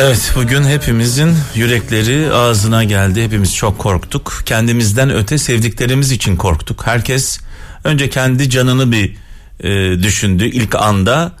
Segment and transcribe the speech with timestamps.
[0.00, 3.24] Evet bugün hepimizin yürekleri ağzına geldi.
[3.24, 4.42] Hepimiz çok korktuk.
[4.46, 6.86] Kendimizden öte sevdiklerimiz için korktuk.
[6.86, 7.38] Herkes
[7.84, 9.16] önce kendi canını bir
[9.60, 11.32] e, düşündü ilk anda.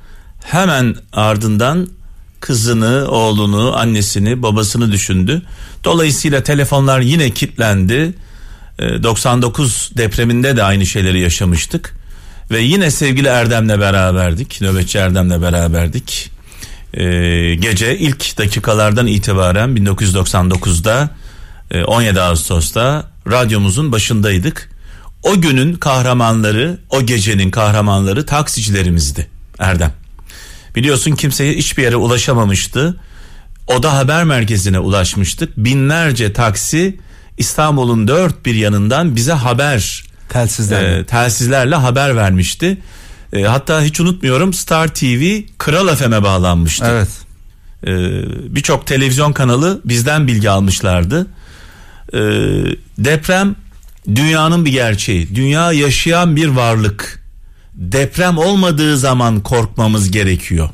[0.44, 1.88] Hemen ardından
[2.40, 5.42] kızını, oğlunu, annesini, babasını düşündü.
[5.84, 8.14] Dolayısıyla telefonlar yine kilitlendi.
[8.78, 11.94] E, 99 depreminde de aynı şeyleri yaşamıştık.
[12.50, 14.60] Ve yine sevgili Erdem'le beraberdik.
[14.60, 16.30] Nöbetçi Erdem'le beraberdik.
[16.96, 21.10] Ee, gece ilk dakikalardan itibaren 1999'da
[21.70, 24.70] e, 17 Ağustos'ta radyomuzun başındaydık.
[25.22, 29.92] O günün kahramanları, o gecenin kahramanları taksicilerimizdi Erdem.
[30.76, 32.96] Biliyorsun kimseye hiçbir yere ulaşamamıştı.
[33.66, 35.56] Oda haber merkezine ulaşmıştık.
[35.56, 36.98] Binlerce taksi
[37.38, 40.98] İstanbul'un dört bir yanından bize haber Telsizlerle.
[40.98, 42.78] e, telsizlerle haber vermişti.
[43.34, 46.84] E, hatta hiç unutmuyorum Star TV Kral FM'e bağlanmıştı.
[46.88, 47.08] Evet.
[47.86, 47.92] E,
[48.54, 51.26] Birçok televizyon kanalı bizden bilgi almışlardı.
[52.12, 52.18] E,
[52.98, 53.56] deprem
[54.14, 55.34] dünyanın bir gerçeği.
[55.34, 57.24] Dünya yaşayan bir varlık.
[57.74, 60.68] Deprem olmadığı zaman korkmamız gerekiyor.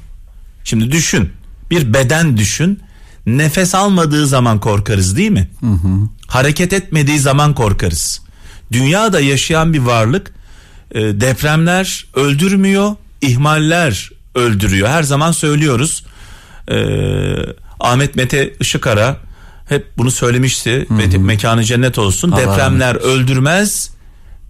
[0.64, 1.30] Şimdi düşün.
[1.70, 2.80] Bir beden düşün.
[3.27, 5.48] Nefes almadığı zaman korkarız değil mi?
[6.27, 8.20] Hareket etmediği zaman korkarız.
[8.72, 10.34] Dünyada yaşayan bir varlık
[10.92, 14.88] e, depremler öldürmüyor, ihmaller öldürüyor.
[14.88, 16.05] Her zaman söylüyoruz.
[16.70, 16.77] E,
[17.80, 19.16] Ahmet Mete Işıkara
[19.68, 20.86] hep bunu söylemişti.
[20.91, 22.30] Mete, mekanı cennet olsun.
[22.30, 23.91] Allah Depremler öldürmez,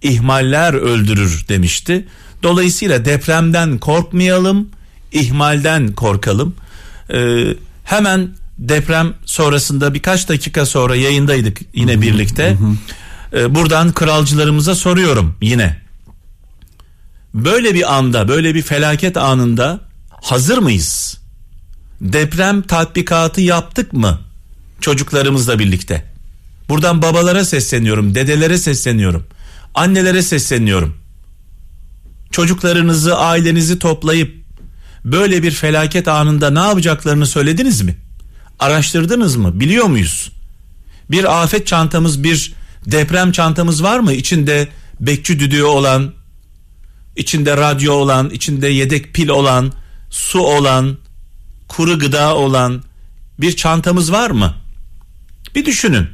[0.01, 2.07] ihmaller öldürür demişti.
[2.43, 4.69] Dolayısıyla depremden korkmayalım,
[5.11, 6.55] ihmalden korkalım.
[7.13, 7.43] E,
[7.83, 12.57] hemen deprem sonrasında birkaç dakika sonra yayındaydık yine birlikte.
[13.33, 15.81] E, buradan kralcılarımıza soruyorum yine.
[17.33, 19.79] Böyle bir anda, böyle bir felaket anında
[20.21, 21.17] hazır mıyız?
[22.01, 24.19] Deprem tatbikatı yaptık mı?
[24.81, 26.05] Çocuklarımızla birlikte.
[26.69, 29.25] Buradan babalara sesleniyorum, dedelere sesleniyorum,
[29.75, 30.97] annelere sesleniyorum.
[32.31, 34.35] Çocuklarınızı, ailenizi toplayıp
[35.05, 37.95] böyle bir felaket anında ne yapacaklarını söylediniz mi?
[38.59, 39.59] Araştırdınız mı?
[39.59, 40.31] Biliyor muyuz?
[41.11, 42.53] Bir afet çantamız, bir
[42.85, 44.13] deprem çantamız var mı?
[44.13, 44.67] İçinde
[44.99, 46.13] bekçi düdüğü olan,
[47.15, 49.73] içinde radyo olan, içinde yedek pil olan,
[50.09, 50.97] su olan,
[51.67, 52.83] kuru gıda olan
[53.39, 54.55] bir çantamız var mı?
[55.55, 56.07] Bir düşünün.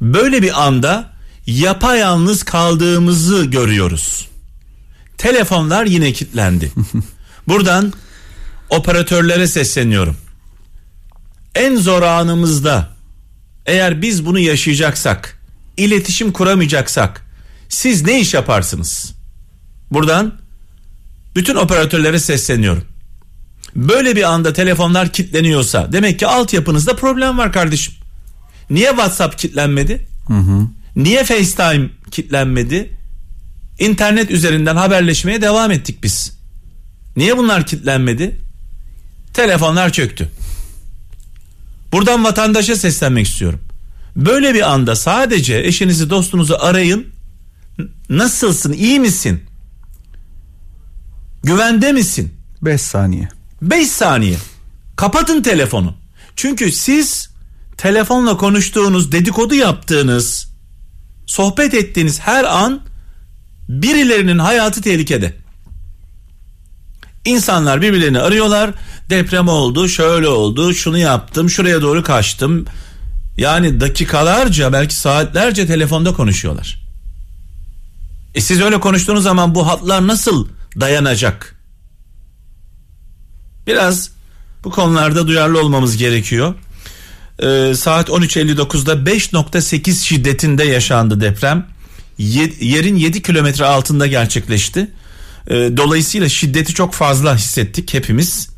[0.00, 1.12] Böyle bir anda
[1.46, 4.28] yapayalnız kaldığımızı görüyoruz.
[5.18, 6.72] Telefonlar yine kilitlendi.
[7.48, 7.92] Buradan
[8.70, 10.16] operatörlere sesleniyorum.
[11.54, 12.96] En zor anımızda
[13.66, 15.40] eğer biz bunu yaşayacaksak,
[15.76, 17.26] iletişim kuramayacaksak
[17.68, 19.14] siz ne iş yaparsınız?
[19.90, 20.34] Buradan
[21.36, 22.84] bütün operatörlere sesleniyorum.
[23.76, 27.94] Böyle bir anda telefonlar kilitleniyorsa demek ki altyapınızda problem var kardeşim.
[28.70, 30.06] Niye WhatsApp kilitlenmedi?
[30.96, 32.90] Niye FaceTime kilitlenmedi?
[33.78, 36.32] İnternet üzerinden haberleşmeye devam ettik biz.
[37.16, 38.40] Niye bunlar kilitlenmedi?
[39.34, 40.28] Telefonlar çöktü.
[41.92, 43.60] Buradan vatandaşa seslenmek istiyorum.
[44.16, 47.06] Böyle bir anda sadece eşinizi dostunuzu arayın.
[48.08, 48.72] Nasılsın?
[48.72, 49.42] iyi misin?
[51.42, 52.34] Güvende misin?
[52.62, 53.28] 5 saniye.
[53.62, 54.36] 5 saniye.
[54.96, 55.94] Kapatın telefonu.
[56.36, 57.30] Çünkü siz
[57.76, 60.48] telefonla konuştuğunuz, dedikodu yaptığınız,
[61.26, 62.80] sohbet ettiğiniz her an
[63.68, 65.36] birilerinin hayatı tehlikede.
[67.24, 68.70] İnsanlar birbirlerini arıyorlar.
[69.10, 72.64] Deprem oldu, şöyle oldu, şunu yaptım, şuraya doğru kaçtım.
[73.38, 76.86] Yani dakikalarca belki saatlerce telefonda konuşuyorlar.
[78.34, 80.48] E siz öyle konuştuğunuz zaman bu hatlar nasıl
[80.80, 81.56] dayanacak?
[83.66, 84.10] Biraz
[84.64, 86.54] bu konularda duyarlı olmamız gerekiyor.
[87.42, 91.66] Ee, saat 13.59'da 5.8 şiddetinde yaşandı deprem.
[92.18, 94.90] Ye- yerin 7 kilometre altında gerçekleşti.
[95.48, 98.48] Ee, dolayısıyla şiddeti çok fazla hissettik hepimiz.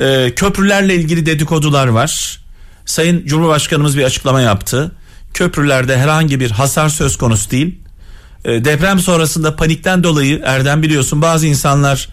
[0.00, 2.38] Ee, köprülerle ilgili dedikodular var.
[2.86, 4.92] Sayın Cumhurbaşkanımız bir açıklama yaptı.
[5.34, 7.78] Köprülerde herhangi bir hasar söz konusu değil.
[8.44, 12.08] Ee, deprem sonrasında panikten dolayı Erdem biliyorsun bazı insanlar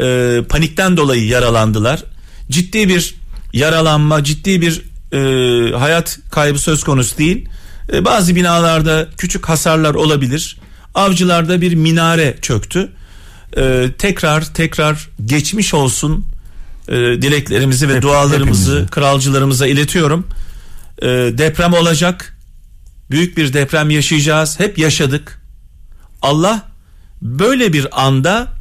[0.00, 2.02] e, panikten dolayı yaralandılar.
[2.50, 3.14] Ciddi bir
[3.52, 4.82] yaralanma, ciddi bir
[5.12, 7.48] e, hayat kaybı söz konusu değil.
[7.92, 10.56] E, bazı binalarda küçük hasarlar olabilir.
[10.94, 12.92] Avcılarda bir minare çöktü.
[13.56, 16.26] E, tekrar tekrar geçmiş olsun
[16.88, 18.90] e, dileklerimizi ve Hep- dualarımızı hepimize.
[18.90, 20.26] kralcılarımıza iletiyorum.
[21.02, 22.36] E, deprem olacak.
[23.10, 24.60] Büyük bir deprem yaşayacağız.
[24.60, 25.40] Hep yaşadık.
[26.22, 26.62] Allah
[27.22, 28.52] böyle bir anda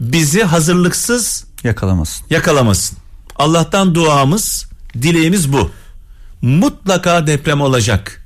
[0.00, 2.26] bizi hazırlıksız Yakalamasın.
[2.30, 2.98] yakalamasın.
[3.36, 4.66] Allah'tan duamız
[5.02, 5.70] dileğimiz bu.
[6.42, 8.22] Mutlaka deprem olacak.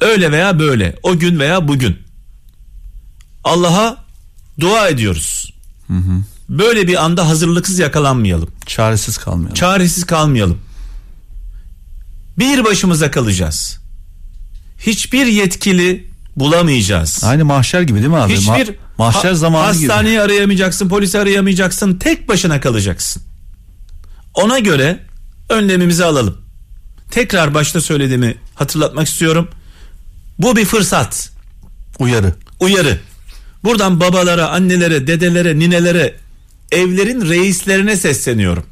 [0.00, 1.98] Öyle veya böyle, o gün veya bugün.
[3.44, 4.04] Allah'a
[4.60, 5.54] dua ediyoruz.
[6.48, 8.48] Böyle bir anda hazırlıksız yakalanmayalım.
[8.66, 9.54] Çaresiz kalmayalım.
[9.54, 10.58] Çaresiz kalmayalım.
[12.38, 13.78] Bir başımıza kalacağız.
[14.78, 17.24] Hiçbir yetkili bulamayacağız.
[17.24, 18.32] Aynı mahşer gibi değil mi abi?
[18.36, 19.88] Hiçbir Ma- mahşer ha- zamanı gibi.
[19.88, 21.94] hastaneyi arayamayacaksın, polisi arayamayacaksın.
[21.98, 23.22] Tek başına kalacaksın.
[24.34, 24.98] Ona göre
[25.48, 26.38] önlemimizi alalım.
[27.10, 29.48] Tekrar başta söylediğimi hatırlatmak istiyorum.
[30.38, 31.30] Bu bir fırsat,
[31.98, 32.34] Uyarı.
[32.60, 32.98] uyarı.
[33.64, 36.14] Buradan babalara, annelere, dedelere, ninelere,
[36.72, 38.64] evlerin reislerine sesleniyorum.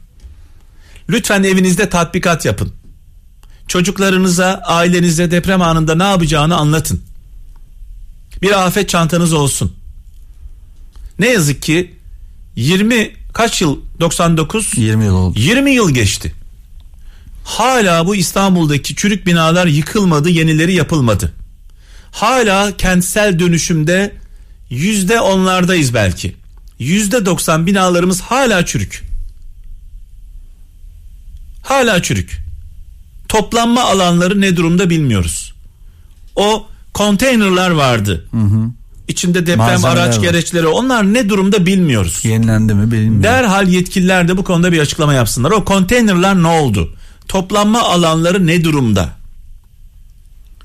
[1.09, 2.73] Lütfen evinizde tatbikat yapın.
[3.69, 7.03] Çocuklarınıza, ailenize deprem anında ne yapacağını anlatın.
[8.43, 9.73] Bir afet çantanız olsun.
[11.19, 11.95] Ne yazık ki
[12.57, 15.39] 20 kaç yıl 99 20 yıl oldu.
[15.39, 16.33] 20 yıl geçti.
[17.45, 21.33] Hala bu İstanbul'daki çürük binalar yıkılmadı, yenileri yapılmadı.
[22.13, 24.15] Hala kentsel dönüşümde
[24.71, 26.37] yüzde onlardayız belki.
[26.79, 29.03] Yüzde doksan binalarımız hala çürük.
[31.63, 32.39] Hala çürük.
[33.29, 35.53] Toplanma alanları ne durumda bilmiyoruz.
[36.37, 38.29] O konteynerlar vardı.
[39.09, 40.23] İçinde deprem Malzemeler araç var.
[40.23, 42.21] gereçleri onlar ne durumda bilmiyoruz.
[42.25, 43.23] Yenilendi mi bilmiyorum.
[43.23, 45.51] Derhal yetkililer de bu konuda bir açıklama yapsınlar.
[45.51, 46.97] O konteynerlar ne oldu?
[47.29, 49.09] Toplanma alanları ne durumda?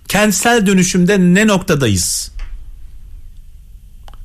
[0.07, 2.31] Kentsel dönüşümde ne noktadayız?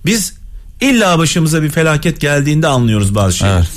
[0.07, 0.35] Biz
[0.81, 3.57] illa başımıza bir felaket geldiğinde anlıyoruz bazı şeyleri.
[3.59, 3.69] Evet.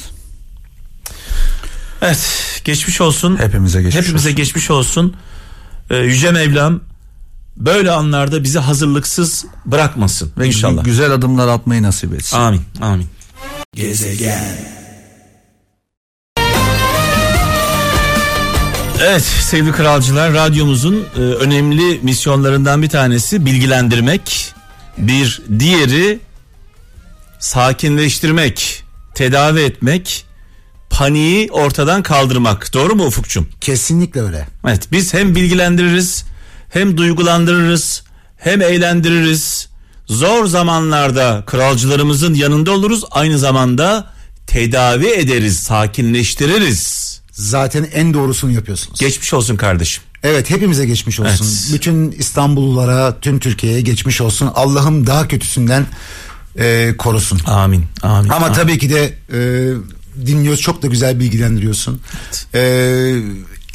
[2.01, 3.37] Evet, geçmiş olsun.
[3.37, 4.35] Hepimize geçmiş Hepimize olsun.
[4.37, 5.15] geçmiş olsun.
[5.89, 6.81] Ee, Yüce Mevlam
[7.57, 10.81] böyle anlarda bizi hazırlıksız bırakmasın Ve inşallah.
[10.81, 12.37] gü- güzel adımlar atmayı nasip etsin.
[12.37, 12.61] Amin.
[12.81, 13.07] Amin.
[19.01, 24.53] Evet sevgili kralcılar radyomuzun e, önemli misyonlarından bir tanesi bilgilendirmek.
[24.97, 26.19] Bir diğeri
[27.39, 28.83] sakinleştirmek,
[29.15, 30.25] tedavi etmek,
[30.89, 32.73] paniği ortadan kaldırmak.
[32.73, 33.49] Doğru mu Ufukçum?
[33.61, 34.47] Kesinlikle öyle.
[34.67, 36.25] Evet biz hem bilgilendiririz
[36.75, 38.03] hem duygulandırırız
[38.37, 39.69] hem eğlendiririz.
[40.07, 44.11] Zor zamanlarda kralcılarımızın yanında oluruz aynı zamanda
[44.47, 47.05] tedavi ederiz, sakinleştiririz.
[47.31, 48.99] Zaten en doğrusunu yapıyorsunuz.
[48.99, 50.03] Geçmiş olsun kardeşim.
[50.23, 51.45] evet hepimize geçmiş olsun.
[51.45, 51.69] Evet.
[51.73, 54.51] Bütün İstanbullulara, tüm Türkiye'ye geçmiş olsun.
[54.55, 55.85] Allah'ım daha kötüsünden
[56.57, 57.39] e, korusun.
[57.45, 57.85] Amin.
[58.01, 58.29] Amin.
[58.29, 58.55] Ama amin.
[58.55, 59.39] tabii ki de e,
[60.25, 62.01] dinliyoruz çok da güzel bilgilendiriyorsun.
[62.53, 62.61] E,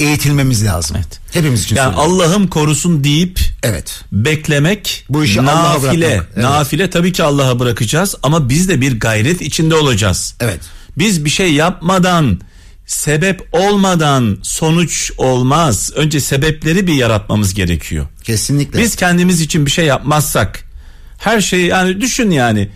[0.00, 0.97] eğitilmemiz lazım.
[0.97, 1.20] Evet.
[1.32, 2.12] Hepimiz için yani söylüyorum.
[2.23, 4.00] Allah'ım korusun deyip Evet.
[4.12, 6.06] beklemek Bu işi Allah'a nafile.
[6.06, 6.37] evet.
[6.37, 10.35] Nafile tabii ki Allah'a bırakacağız ama biz de bir gayret içinde olacağız.
[10.41, 10.61] Evet.
[10.99, 12.41] Biz bir şey yapmadan
[12.87, 15.91] sebep olmadan sonuç olmaz.
[15.97, 18.06] Önce sebepleri bir yaratmamız gerekiyor.
[18.25, 18.79] Kesinlikle.
[18.79, 20.64] Biz kendimiz için bir şey yapmazsak
[21.19, 22.70] her şeyi yani düşün yani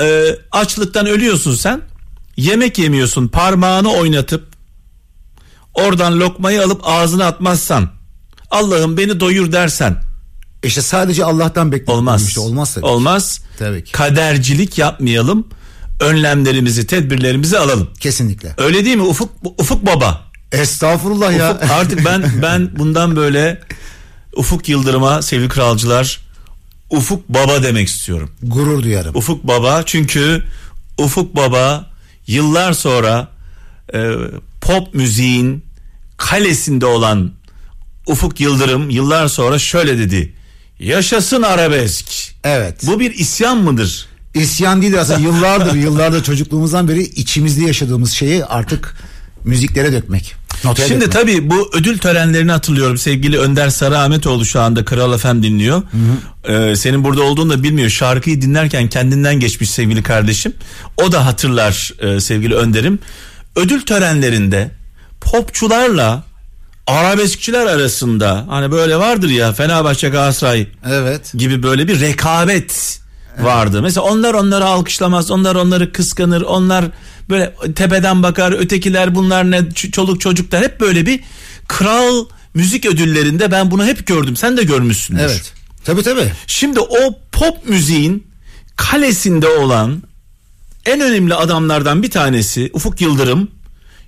[0.00, 1.80] e, açlıktan ölüyorsun sen
[2.36, 4.51] yemek yemiyorsun parmağını oynatıp
[5.74, 7.90] oradan lokmayı alıp ağzına atmazsan
[8.50, 9.96] Allah'ım beni doyur dersen
[10.62, 11.98] işte sadece Allah'tan bekliyoruz.
[11.98, 12.28] olmaz.
[12.28, 12.86] Şey olmaz tabii.
[12.86, 13.40] Olmaz.
[13.58, 13.92] Tabii ki.
[13.92, 15.46] Kadercilik yapmayalım.
[16.00, 17.90] Önlemlerimizi, tedbirlerimizi alalım.
[18.00, 18.54] Kesinlikle.
[18.58, 20.20] Öyle değil mi Ufuk Ufuk Baba?
[20.52, 21.50] Estağfurullah ya.
[21.54, 23.60] Ufuk, artık ben ben bundan böyle
[24.36, 26.20] Ufuk Yıldırım'a sevgili kralcılar
[26.90, 28.30] Ufuk Baba demek istiyorum.
[28.42, 29.16] Gurur duyarım.
[29.16, 30.44] Ufuk Baba çünkü
[30.98, 31.86] Ufuk Baba
[32.26, 33.28] yıllar sonra
[33.94, 34.10] e,
[34.62, 35.64] pop müziğin
[36.16, 37.32] kalesinde olan
[38.06, 40.34] Ufuk Yıldırım yıllar sonra şöyle dedi.
[40.78, 42.06] Yaşasın arabesk.
[42.44, 42.80] Evet.
[42.86, 44.06] Bu bir isyan mıdır?
[44.34, 48.96] İsyan değil aslında yıllardır yıllardır çocukluğumuzdan beri içimizde yaşadığımız şeyi artık
[49.44, 50.34] müziklere dökmek.
[50.64, 51.12] Notaya Şimdi dökmek.
[51.22, 52.98] tabii bu ödül törenlerini hatırlıyorum.
[52.98, 55.82] Sevgili Önder Sarıahmetoğlu şu anda Kral FM dinliyor.
[56.48, 57.90] Ee, senin burada olduğunu da bilmiyor.
[57.90, 60.52] Şarkıyı dinlerken kendinden geçmiş sevgili kardeşim.
[60.96, 62.98] O da hatırlar e, sevgili Önder'im.
[63.56, 64.70] Ödül törenlerinde
[65.20, 66.22] popçularla
[66.86, 71.32] arabeskçiler arasında hani böyle vardır ya Fenerbahçe Galatasaray Evet.
[71.34, 73.00] gibi böyle bir rekabet
[73.40, 73.82] vardı.
[73.82, 76.84] Mesela onlar onları alkışlamaz, onlar onları kıskanır, onlar
[77.30, 81.20] böyle tepeden bakar, ötekiler bunlar ne çoluk çocuklar hep böyle bir
[81.68, 84.36] kral müzik ödüllerinde ben bunu hep gördüm.
[84.36, 85.22] Sen de görmüşsündür.
[85.22, 85.52] Evet.
[85.84, 86.32] Tabii tabii.
[86.46, 88.26] Şimdi o pop müziğin
[88.76, 90.02] kalesinde olan
[90.86, 93.48] en önemli adamlardan bir tanesi Ufuk Yıldırım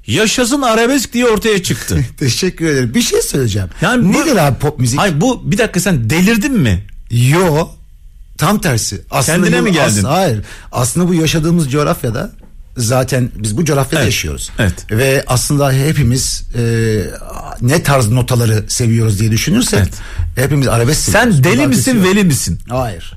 [0.06, 2.04] yaşasın arabesk diye ortaya çıktı.
[2.18, 2.94] Teşekkür ederim.
[2.94, 3.68] Bir şey söyleyeceğim.
[3.80, 4.98] Yani bu- Nedir abi pop müzik?
[5.00, 6.86] Hayır bu bir dakika sen delirdin mi?
[7.10, 7.68] Yo.
[8.38, 9.02] Tam tersi.
[9.10, 10.04] Aslında Kendine bu- mi geldin?
[10.04, 10.42] as- hayır.
[10.72, 12.32] Aslında bu yaşadığımız coğrafyada
[12.76, 14.50] zaten biz bu coğrafyada Evet, yaşıyoruz.
[14.58, 14.74] evet.
[14.90, 16.62] Ve aslında hepimiz e,
[17.62, 19.94] ne tarz notaları seviyoruz diye düşünürsek Evet.
[20.36, 21.34] hepimiz arabesk seviyoruz.
[21.34, 22.04] Sen deli Bunlar misin kesiyor.
[22.14, 22.58] veli misin?
[22.68, 23.14] Hayır.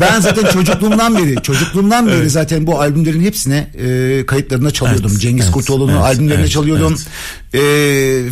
[0.00, 5.10] ben zaten çocukluğumdan beri, çocukluğumdan beri zaten bu albümlerin hepsine e, kayıtlarında çalıyordum.
[5.10, 6.96] Evet, Cengiz evet, Kurtoğlu'nun evet, albümlerinde evet, çalıyordum.
[7.54, 7.60] E,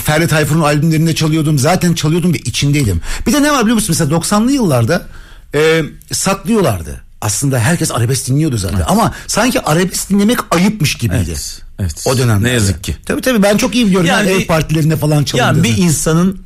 [0.04, 1.58] Ferdi Tayfur'un albümlerinde çalıyordum.
[1.58, 3.00] Zaten çalıyordum ve içindeydim.
[3.26, 3.96] Bir de ne var biliyor musun?
[3.98, 5.06] Mesela 90'lı yıllarda
[5.54, 7.07] e, saklıyorlardı.
[7.20, 8.84] Aslında herkes arabesk dinliyordu zaten.
[8.88, 11.24] Ama sanki arabesk dinlemek ayıpmış gibiydi.
[11.28, 12.04] Evet, evet.
[12.06, 12.48] O dönemde.
[12.48, 12.96] Ne yazık ki.
[13.06, 14.06] Tabii tabii ben çok iyi biliyorum.
[14.06, 15.66] Yani Yani ev partilerinde falan çalındığını.
[15.66, 16.42] Yani bir insanın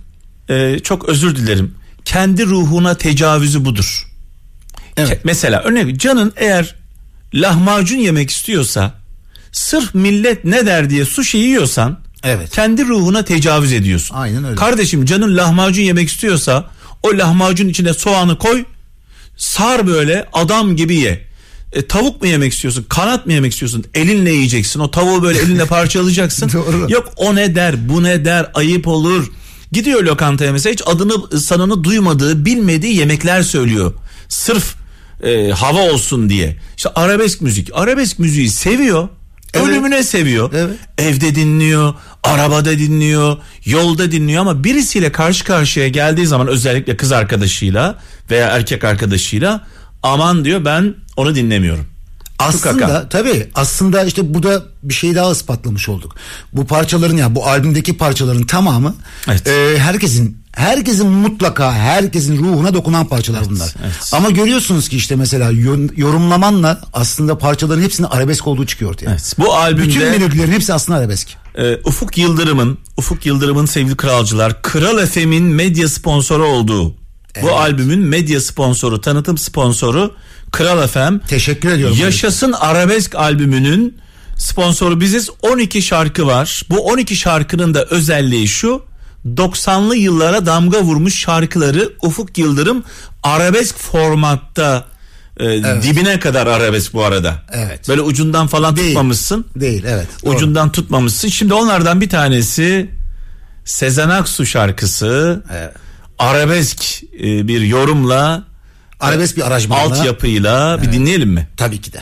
[0.49, 1.75] e, çok özür dilerim
[2.05, 4.09] kendi ruhuna tecavüzü budur.
[4.97, 5.21] Evet.
[5.25, 6.75] Mesela örnek canın eğer
[7.35, 8.95] lahmacun yemek istiyorsa
[9.53, 12.51] sırf millet ne der diye sushi yiyorsan Evet.
[12.51, 14.15] kendi ruhuna tecavüz ediyorsun.
[14.15, 14.55] Aynen öyle.
[14.57, 16.71] Kardeşim canın lahmacun yemek istiyorsa
[17.03, 18.65] o lahmacun içine soğanı koy
[19.37, 21.27] sar böyle adam gibi ye.
[21.73, 22.87] E, tavuk mu yemek istiyorsun?
[22.89, 23.85] Kanat mı yemek istiyorsun?
[23.95, 24.81] Elinle yiyeceksin.
[24.81, 26.51] O tavuğu böyle elinle parçalayacaksın.
[26.89, 29.33] Yok o ne der, bu ne der, ayıp olur.
[29.73, 33.95] Gidiyor lokantaya mesela hiç adını sanını duymadığı, bilmediği yemekler söylüyor.
[34.29, 34.75] Sırf
[35.23, 36.57] e, hava olsun diye.
[36.77, 37.71] İşte arabesk müzik.
[37.75, 39.09] Arabesk müziği seviyor.
[39.55, 39.69] Evet.
[39.69, 40.51] Ölümüne seviyor.
[40.55, 40.77] Evet.
[40.99, 47.99] Evde dinliyor, arabada dinliyor, yolda dinliyor ama birisiyle karşı karşıya geldiği zaman özellikle kız arkadaşıyla
[48.31, 49.67] veya erkek arkadaşıyla
[50.03, 51.87] aman diyor ben onu dinlemiyorum.
[52.39, 56.17] Aslında tabii aslında işte bu da bir şey daha ispatlamış olduk.
[56.53, 58.95] Bu parçaların ya bu albümdeki parçaların tamamı
[59.29, 59.47] Evet.
[59.49, 63.75] e, herkesin herkesin mutlaka herkesin ruhuna dokunan parçalar bunlar.
[63.85, 64.11] evet.
[64.13, 69.11] Ama görüyorsunuz ki işte mesela yo- yorumlamanla aslında parçaların hepsinin arabesk olduğu çıkıyor ortaya.
[69.11, 69.35] Evet.
[69.39, 71.29] Bu albümde Bütün melodilerin hepsi aslında arabesk.
[71.59, 76.95] e, Ufuk Yıldırım'ın Ufuk Yıldırım'ın sevgili kralcılar Kral FM'in medya sponsoru olduğu
[77.43, 80.15] bu albümün medya sponsoru, tanıtım sponsoru
[80.51, 81.19] Kral FM.
[81.29, 81.97] Teşekkür ediyorum.
[82.01, 83.99] Yaşasın Arabesk albümünün
[84.37, 85.31] sponsoru biziz.
[85.43, 86.63] 12 şarkı var.
[86.71, 88.83] Bu 12 şarkının da özelliği şu.
[89.27, 92.85] 90'lı yıllara damga vurmuş şarkıları Ufuk Yıldırım
[93.23, 94.85] arabesk formatta
[95.41, 95.45] e,
[95.83, 97.43] dibine kadar arabesk bu arada.
[97.53, 97.89] Evet.
[97.89, 98.89] Böyle ucundan falan Değil.
[98.89, 99.45] tutmamışsın.
[99.57, 100.07] Değil evet.
[100.25, 100.35] doğru.
[100.37, 101.29] Ucundan tutmamışsın.
[101.29, 102.91] Şimdi onlardan bir tanesi
[103.65, 105.43] Sezen Aksu şarkısı.
[105.53, 105.73] Evet.
[106.19, 108.45] Arabesk e, bir yorumla
[109.01, 109.83] Arabesk bir aranjmanla.
[109.83, 111.49] altyapıyla bir dinleyelim mi?
[111.57, 112.01] Tabii ki de.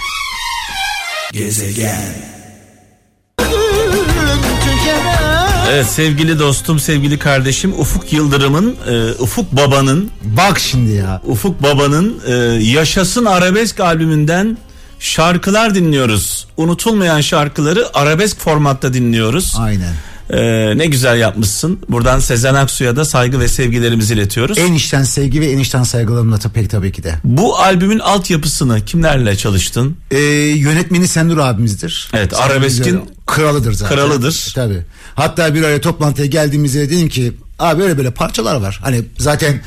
[5.70, 11.22] Evet sevgili dostum, sevgili kardeşim Ufuk Yıldırım'ın, e, Ufuk Baba'nın, Bak şimdi ya.
[11.26, 12.32] Ufuk Baba'nın e,
[12.64, 14.58] Yaşasın Arabesk albümünden
[14.98, 16.46] şarkılar dinliyoruz.
[16.56, 19.54] Unutulmayan şarkıları arabesk formatta dinliyoruz.
[19.58, 19.94] Aynen.
[20.32, 21.78] E, ne güzel yapmışsın.
[21.88, 24.58] Buradan Sezen Aksu'ya da saygı ve sevgilerimizi iletiyoruz.
[24.58, 27.14] En içten sevgi ve en içten saygılarımla tabii, tabii ki de.
[27.24, 29.96] Bu albümün altyapısını kimlerle çalıştın?
[30.10, 30.18] Ee,
[30.56, 32.08] yönetmeni Sendur abimizdir.
[32.14, 33.96] Evet, Sendur arabeskin kralıdır zaten.
[33.96, 34.52] kralıdır.
[34.54, 34.82] Tabii.
[35.14, 38.80] Hatta bir araya toplantıya geldiğimizde dedim ki abi böyle böyle parçalar var.
[38.82, 39.60] Hani zaten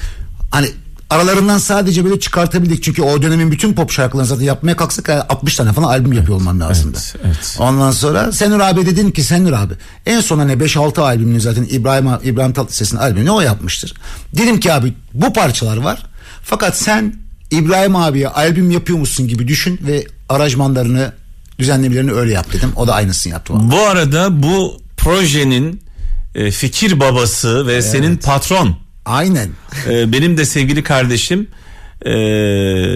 [0.52, 0.68] hani
[1.10, 2.84] aralarından sadece böyle çıkartabildik.
[2.84, 6.38] Çünkü o dönemin bütün pop şarkılarını zaten yapmaya kalksak yani 60 tane falan albüm yapıyor
[6.38, 6.98] olman lazımdı.
[7.16, 7.58] evet, evet.
[7.60, 9.74] Ondan sonra Senur abi dedin ki Senur abi
[10.06, 13.94] en son hani 5-6 albümünü zaten İbrahim, İbrahim Tatlıses'in albümünü o yapmıştır.
[14.38, 16.04] Dedim ki abi bu parçalar var.
[16.44, 17.16] Fakat sen
[17.52, 21.14] İbrahim abiye albüm yapıyor musun gibi düşün ve aranjmanlarını
[21.60, 22.72] düzenlemelerini öyle yap dedim.
[22.76, 23.54] O da aynısını yaptı.
[23.54, 23.72] bana.
[23.72, 25.82] Bu arada bu projenin
[26.36, 29.50] e, fikir babası ve senin patron Aynen.
[29.90, 31.48] e, benim de sevgili kardeşim
[32.06, 32.14] e,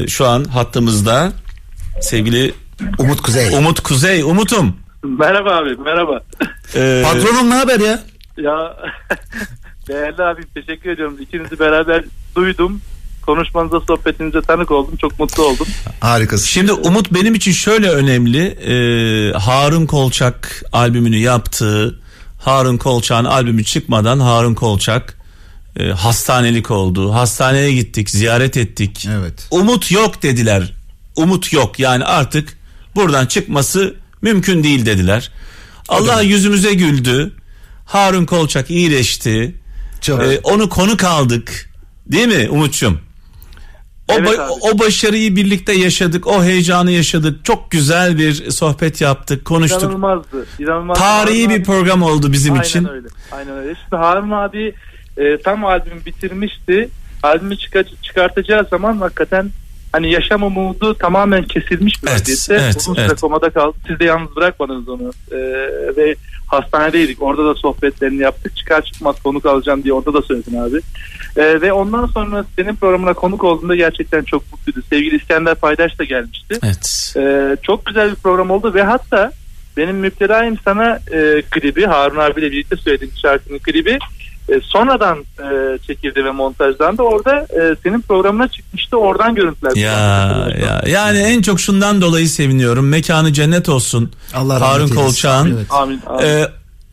[0.07, 1.31] şu an hattımızda
[2.01, 2.53] sevgili
[2.99, 3.57] Umut Kuzey.
[3.57, 4.23] Umut Kuzey.
[4.23, 4.75] Umut'um.
[5.03, 6.21] Merhaba abi merhaba.
[6.75, 7.99] e, Patronum ne haber ya?
[8.37, 8.77] ya
[9.87, 11.17] değerli abim teşekkür ediyorum.
[11.21, 12.03] İkinizi beraber
[12.35, 12.81] duydum.
[13.25, 14.95] Konuşmanıza sohbetinize tanık oldum.
[14.97, 15.67] Çok mutlu oldum.
[15.99, 16.45] Harikasın.
[16.45, 18.43] Şimdi Umut benim için şöyle önemli.
[18.47, 18.73] E,
[19.37, 21.99] Harun Kolçak albümünü yaptı.
[22.39, 25.16] Harun Kolçak'ın albümü çıkmadan Harun Kolçak
[25.79, 27.13] e, hastanelik oldu.
[27.13, 29.07] Hastaneye gittik, ziyaret ettik.
[29.19, 29.47] Evet.
[29.51, 30.73] Umut yok dediler.
[31.15, 31.79] Umut yok.
[31.79, 32.57] Yani artık
[32.95, 35.31] buradan çıkması mümkün değil dediler.
[35.89, 37.33] Allah yüzümüze güldü.
[37.85, 39.55] Harun Kolçak iyileşti.
[40.01, 40.23] Çok.
[40.23, 41.69] Ee, onu konuk aldık.
[42.11, 42.99] Değil mi Umut'cum?
[44.07, 46.27] O, Evet ba- o başarıyı birlikte yaşadık.
[46.27, 47.45] O heyecanı yaşadık.
[47.45, 49.81] Çok güzel bir sohbet yaptık, konuştuk.
[49.83, 50.45] İnanılmazdı.
[50.59, 50.97] İnanılmaz.
[50.97, 52.87] Tarihi Harun bir abi- program oldu bizim Aynen için.
[52.87, 53.07] öyle.
[53.31, 53.75] Aynen öyle.
[53.75, 54.73] Şimdi Harun abi
[55.17, 56.89] e, tam albüm bitirmişti.
[57.23, 59.49] Albümü çıkar- çıkartacağı zaman hakikaten
[59.91, 62.63] hani yaşam umudu tamamen kesilmiş bir Evet, vaziyette.
[62.65, 63.21] evet, Uzun süre evet.
[63.21, 63.77] komada kaldı.
[63.87, 65.11] Siz de yalnız bırakmadınız onu.
[65.31, 65.37] Ee,
[65.97, 66.15] ve
[66.47, 67.21] hastanedeydik.
[67.21, 68.55] Orada da sohbetlerini yaptık.
[68.57, 70.77] Çıkar çıkmaz konuk alacağım diye orada da söyledin abi.
[71.37, 74.79] Ee, ve ondan sonra senin programına konuk olduğunda gerçekten çok mutluydu.
[74.89, 76.59] Sevgili İskender Paydaş da gelmişti.
[76.63, 77.13] Evet.
[77.17, 79.31] Ee, çok güzel bir program oldu ve hatta
[79.77, 83.97] benim müptelayım sana e, klibi Harun abiyle birlikte söylediğim şarkının klibi
[84.49, 87.01] e, sonradan e, çekildi ve montajlandı.
[87.01, 88.97] Orada e, senin programına çıkmıştı.
[88.97, 89.75] Oradan görüntüler.
[89.75, 89.91] Ya
[90.61, 92.87] ya yani en çok şundan dolayı seviniyorum.
[92.87, 94.11] Mekanı cennet olsun.
[94.33, 94.87] Allah Harun.
[94.87, 95.67] Kolçak'ın Evet.
[95.69, 96.01] Amin.
[96.07, 96.25] amin.
[96.25, 96.47] e,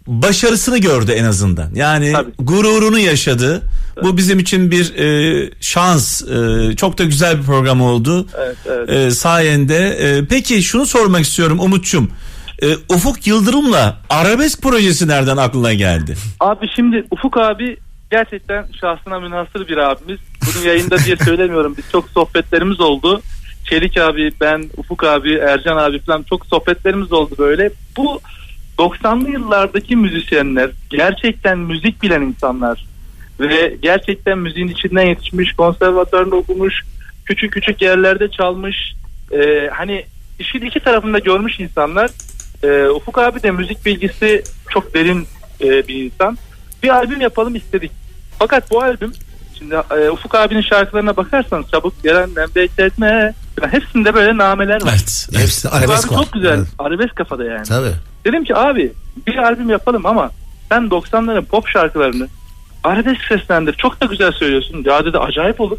[0.06, 1.70] başarısını gördü en azından.
[1.74, 2.30] Yani Tabii.
[2.38, 3.62] gururunu yaşadı.
[4.02, 6.22] Bu bizim için bir e, şans.
[6.22, 8.26] E, çok da güzel bir program oldu.
[8.38, 8.90] evet, evet.
[8.90, 9.88] E, sayende.
[9.88, 12.10] E, peki şunu sormak istiyorum Umut'cum.
[12.64, 16.14] E, Ufuk Yıldırım'la arabesk projesi nereden aklına geldi?
[16.40, 17.76] Abi şimdi Ufuk abi
[18.10, 20.18] gerçekten şahsına münhasır bir abimiz.
[20.46, 21.74] Bunu yayında diye söylemiyorum.
[21.78, 23.22] Biz çok sohbetlerimiz oldu.
[23.64, 27.70] Çelik abi, ben, Ufuk abi, Ercan abi falan çok sohbetlerimiz oldu böyle.
[27.96, 28.20] Bu
[28.78, 32.86] 90'lı yıllardaki müzisyenler, gerçekten müzik bilen insanlar
[33.40, 36.74] ve gerçekten müziğin içinden yetişmiş, konservatuarında okumuş,
[37.24, 38.94] küçük küçük yerlerde çalmış,
[39.32, 40.04] e, hani
[40.38, 42.10] işin iki tarafında görmüş insanlar.
[42.64, 45.26] E, Ufuk abi de müzik bilgisi çok derin
[45.60, 46.38] e, bir insan.
[46.82, 47.92] Bir albüm yapalım istedik.
[48.38, 49.12] Fakat bu albüm
[49.58, 54.90] şimdi e, Ufuk abinin şarkılarına bakarsanız çabuk gelenden bekletme falan hepsinde böyle nameler var.
[54.90, 55.28] Evet.
[55.36, 56.24] Hepsi arabesk abi var.
[56.24, 56.58] çok güzel.
[56.58, 56.68] Evet.
[56.78, 57.64] Arabesk kafada yani.
[57.64, 57.92] Tabii.
[58.24, 58.92] Dedim ki abi
[59.26, 60.30] bir albüm yapalım ama
[60.68, 62.28] sen 90'ların pop şarkılarını
[62.84, 63.72] arabesk seslendir.
[63.72, 64.84] Çok da güzel söylüyorsun.
[64.86, 65.78] Ya dedi acayip olur.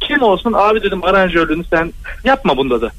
[0.00, 1.92] Kim olsun abi dedim aranjörlüğünü sen
[2.24, 2.90] yapma bunda da.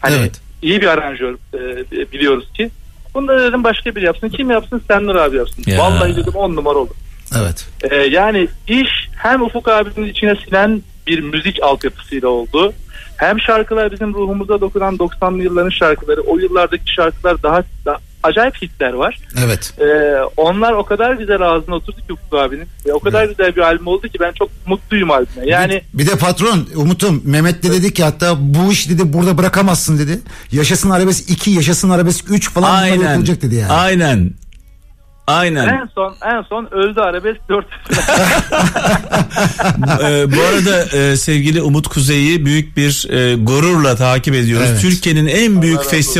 [0.00, 0.40] Hani Evet.
[0.62, 2.70] İyi bir aranjör e, biliyoruz ki.
[3.14, 4.28] Bunda dedim başka biri yapsın.
[4.28, 4.82] Kim yapsın?
[4.88, 5.64] Senur abi yapsın.
[5.66, 5.78] Ya.
[5.78, 6.94] Vallahi dedim on numara olur.
[7.40, 7.68] Evet.
[7.90, 12.72] Ee, yani iş hem Ufuk abinin içine sinen bir müzik altyapısıyla oldu.
[13.16, 16.20] Hem şarkılar bizim ruhumuza dokunan 90'lı yılların şarkıları.
[16.20, 19.18] O yıllardaki şarkılar daha, daha acayip hitler var.
[19.44, 19.72] Evet.
[19.80, 19.84] Ee,
[20.36, 22.66] onlar o kadar güzel ağzına oturdu ki Ufuk abinin.
[22.86, 25.46] Ve o kadar güzel bir albüm oldu ki ben çok mutluyum albüme.
[25.46, 29.98] Yani Bir de patron Umut'um Mehmet de dedi ki hatta bu iş dedi burada bırakamazsın
[29.98, 30.20] dedi.
[30.52, 33.26] Yaşasın arabesk 2 yaşasın arabesk 3 falan Aynen.
[33.26, 33.72] dedi yani.
[33.72, 34.30] Aynen.
[35.26, 35.68] Aynen.
[35.68, 37.66] en son en son öldü arabesk 4
[40.02, 44.68] Ee, bu arada e, sevgili Umut Kuzey'i büyük bir e, gururla takip ediyoruz.
[44.70, 44.80] Evet.
[44.80, 46.12] Türkiye'nin en büyük razı olsun.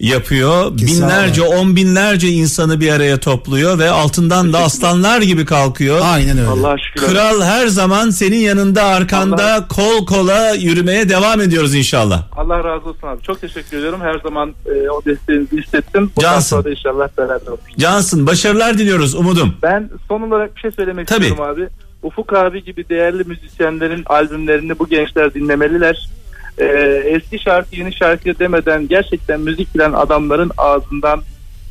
[0.00, 0.78] Yapıyor.
[0.78, 0.96] Kesinlikle.
[1.06, 6.00] Binlerce, on binlerce insanı bir araya topluyor ve altından da aslanlar gibi kalkıyor.
[6.02, 6.48] Aynen öyle.
[6.48, 7.06] Allah'a şükür.
[7.06, 12.22] Kral her zaman senin yanında arkanda Allah- kol kola yürümeye devam ediyoruz inşallah.
[12.36, 13.22] Allah razı olsun abi.
[13.22, 14.00] Çok teşekkür ediyorum.
[14.02, 16.10] Her zaman e, o desteğinizi hissettim.
[16.16, 16.56] Bundan Cansın.
[16.56, 17.64] sonra inşallah beraber oluruz.
[17.78, 19.54] Cansın başarılar diliyoruz umudum.
[19.62, 21.26] Ben son olarak bir şey söylemek Tabii.
[21.26, 21.68] istiyorum abi.
[22.02, 26.08] Ufuk abi gibi değerli müzisyenlerin albümlerini bu gençler dinlemeliler.
[26.58, 31.22] Ee, eski şarkı yeni şarkı demeden gerçekten müzik bilen adamların ağzından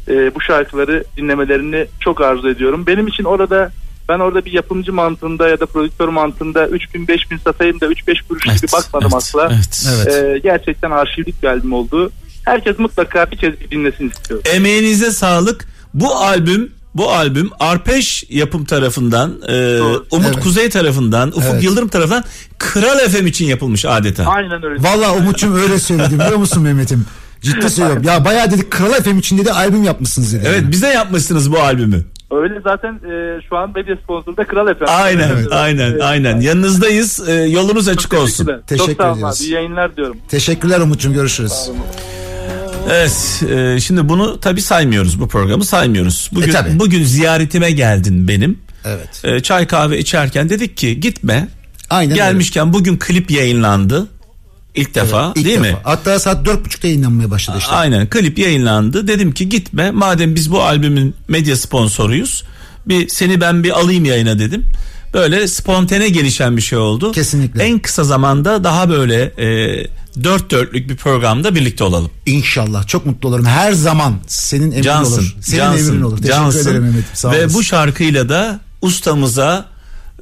[0.07, 2.87] e, bu şarkıları dinlemelerini çok arzu ediyorum.
[2.87, 3.71] Benim için orada
[4.09, 8.43] ben orada bir yapımcı mantığında ya da prodüktör mantığında 3000 5000 satayım da 3-5 kuruş
[8.43, 9.49] gibi bakmadım evet, asla.
[9.53, 9.87] evet.
[9.89, 10.35] Evet.
[10.35, 12.11] Ee, gerçekten arşivlik bir albüm oldu.
[12.45, 14.43] Herkes mutlaka bir kez bir dinlesin istiyorum.
[14.55, 15.67] Emeğinize sağlık.
[15.93, 19.81] Bu albüm bu albüm Arpeş yapım tarafından, e.
[20.11, 20.43] Umut Evet.
[20.43, 21.63] Kuzey tarafından, Ufuk Evet.
[21.63, 22.23] Yıldırım tarafından
[22.57, 24.23] Kral FM için yapılmış adeta.
[24.25, 24.83] Aynen öyle.
[24.83, 27.05] Valla Umut'cum öyle söyledi biliyor musun Mehmet'im?
[27.41, 28.03] Ciddi söylüyorum.
[28.03, 30.43] Ya bayağı dedik Kral FM için dedi albüm yapmışsınız dedi.
[30.47, 32.03] Evet bize yapmışsınız bu albümü.
[32.31, 34.91] Öyle zaten e, şu an medya sponsoru da Kral Efendi.
[34.91, 35.47] Aynen Evet.
[35.51, 36.01] aynen Evet.
[36.03, 36.39] aynen.
[36.41, 37.29] Yanınızdayız.
[37.29, 38.45] E, yolunuz açık olsun.
[38.45, 38.61] Teşekkürler.
[38.67, 39.35] Teşekkür Çok sağ olun abi.
[39.43, 40.17] İyi yayınlar diyorum.
[40.29, 41.69] Teşekkürler Umut'cum görüşürüz.
[42.89, 46.29] Evet e, şimdi bunu tabi saymıyoruz bu programı saymıyoruz.
[46.33, 46.79] Bugün E, tabii.
[46.79, 48.59] bugün ziyaretime geldin benim.
[48.85, 49.09] Evet.
[49.23, 51.47] E, çay kahve içerken dedik ki gitme.
[51.89, 54.07] Aynen Gelmişken bugün klip yayınlandı.
[54.75, 55.67] İlk defa İlk değil defa.
[55.67, 55.77] mi?
[55.83, 57.71] Hatta saat dört buçukta yayınlanmaya başladı işte.
[57.71, 59.07] Aynen klip yayınlandı.
[59.07, 62.43] Dedim ki gitme madem biz bu albümün medya sponsoruyuz.
[62.85, 64.63] Bir seni ben bir alayım yayına dedim.
[65.15, 67.11] Böyle spontane gelişen bir şey oldu.
[67.11, 67.63] Kesinlikle.
[67.63, 69.47] En kısa zamanda daha böyle e,
[70.23, 72.11] dört dörtlük bir programda birlikte olalım.
[72.25, 73.45] İnşallah çok mutlu olurum.
[73.45, 75.13] Her zaman senin emrin Cansın.
[75.17, 75.35] olur.
[75.41, 76.17] Senin cansın, emrin olur.
[76.17, 76.69] Teşekkür cansın.
[76.69, 77.05] ederim Mehmet'im.
[77.13, 77.53] Sağ Ve olasın.
[77.59, 79.65] bu şarkıyla da ustamıza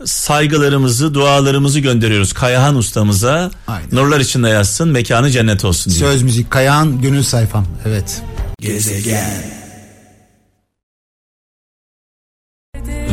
[0.05, 2.33] saygılarımızı, dualarımızı gönderiyoruz.
[2.33, 3.51] Kayahan ustamıza.
[3.67, 3.87] Aynen.
[3.91, 5.99] Nurlar içinde yazsın, mekanı cennet olsun diye.
[5.99, 7.65] Söz müzik Kayağan gönül sayfam.
[7.85, 8.21] Evet.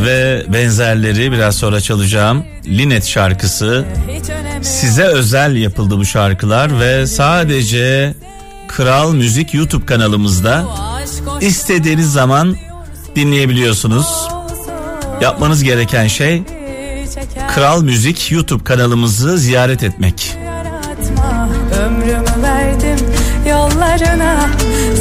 [0.02, 3.84] ve benzerleri biraz sonra çalacağım Linet şarkısı.
[4.62, 8.14] Size özel yapıldı bu şarkılar ve sadece
[8.68, 10.64] Kral Müzik YouTube kanalımızda
[11.40, 12.56] istediğiniz zaman
[13.16, 14.28] dinleyebiliyorsunuz.
[15.20, 16.42] Yapmanız gereken şey
[17.54, 20.36] Kral Müzik YouTube kanalımızı ziyaret etmek.
[21.84, 23.06] Ömrümü verdim
[23.48, 24.48] yollarına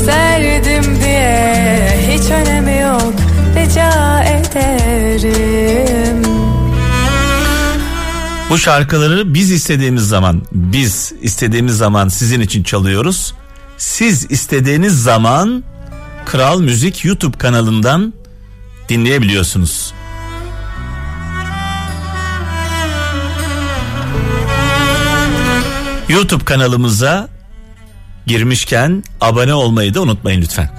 [0.05, 3.13] serdim diye hiç önemi yok
[3.55, 6.23] Rica ederim
[8.49, 13.33] Bu şarkıları biz istediğimiz zaman, biz istediğimiz zaman sizin için çalıyoruz.
[13.77, 15.63] Siz istediğiniz zaman
[16.25, 18.13] Kral Müzik YouTube kanalından
[18.89, 19.93] dinleyebiliyorsunuz.
[26.09, 27.29] YouTube kanalımıza
[28.27, 30.69] girmişken abone olmayı da unutmayın lütfen.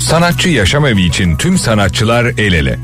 [0.00, 2.78] Sanatçı Yaşam Evi için tüm sanatçılar el ele.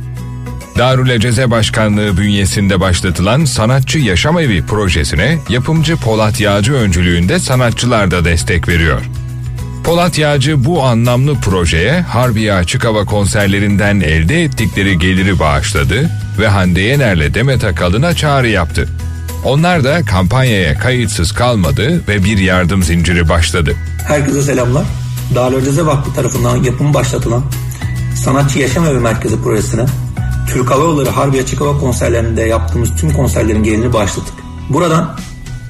[0.79, 8.25] Darül Eceze Başkanlığı bünyesinde başlatılan Sanatçı Yaşam Evi projesine yapımcı Polat Yağcı öncülüğünde sanatçılar da
[8.25, 9.01] destek veriyor.
[9.85, 16.81] Polat Yağcı bu anlamlı projeye Harbiye Açık Hava konserlerinden elde ettikleri geliri bağışladı ve Hande
[16.81, 18.88] Yener'le Demet Akalın'a çağrı yaptı.
[19.45, 23.77] Onlar da kampanyaya kayıtsız kalmadı ve bir yardım zinciri başladı.
[24.07, 24.85] Herkese selamlar.
[25.35, 27.43] Darül Öceze Vakfı tarafından yapımı başlatılan
[28.17, 29.87] Sanatçı Yaşam Evi Merkezi projesine
[30.49, 34.33] Türk Hava Yolları Harbiye Açık Hava konserlerinde yaptığımız tüm konserlerin gelirini bağışladık.
[34.69, 35.17] Buradan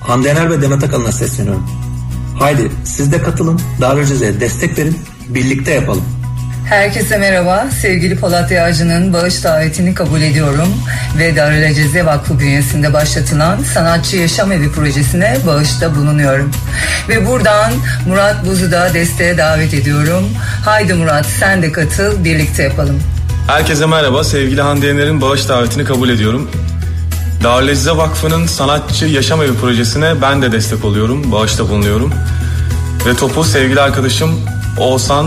[0.00, 1.66] Hande Yener ve Demet Akalın'a sesleniyorum.
[2.38, 6.04] Haydi siz de katılın, Darül Öceze'ye destek verin, birlikte yapalım.
[6.68, 7.66] Herkese merhaba.
[7.80, 10.68] Sevgili Polat Yağcı'nın bağış davetini kabul ediyorum
[11.18, 16.50] ve Darül Eceze Vakfı bünyesinde başlatılan Sanatçı Yaşam Evi projesine bağışta bulunuyorum.
[17.08, 17.72] Ve buradan
[18.08, 20.24] Murat Buz'u da desteğe davet ediyorum.
[20.64, 23.02] Haydi Murat sen de katıl, birlikte yapalım.
[23.46, 24.24] Herkese merhaba.
[24.24, 26.50] Sevgili Hande Yener'in bağış davetini kabul ediyorum.
[27.44, 31.32] Darül Azize Vakfı'nın Sanatçı Yaşam Evi projesine ben de destek oluyorum.
[31.32, 32.12] Bağışta bulunuyorum.
[33.06, 34.40] Ve topu sevgili arkadaşım
[34.78, 35.26] Oğuzhan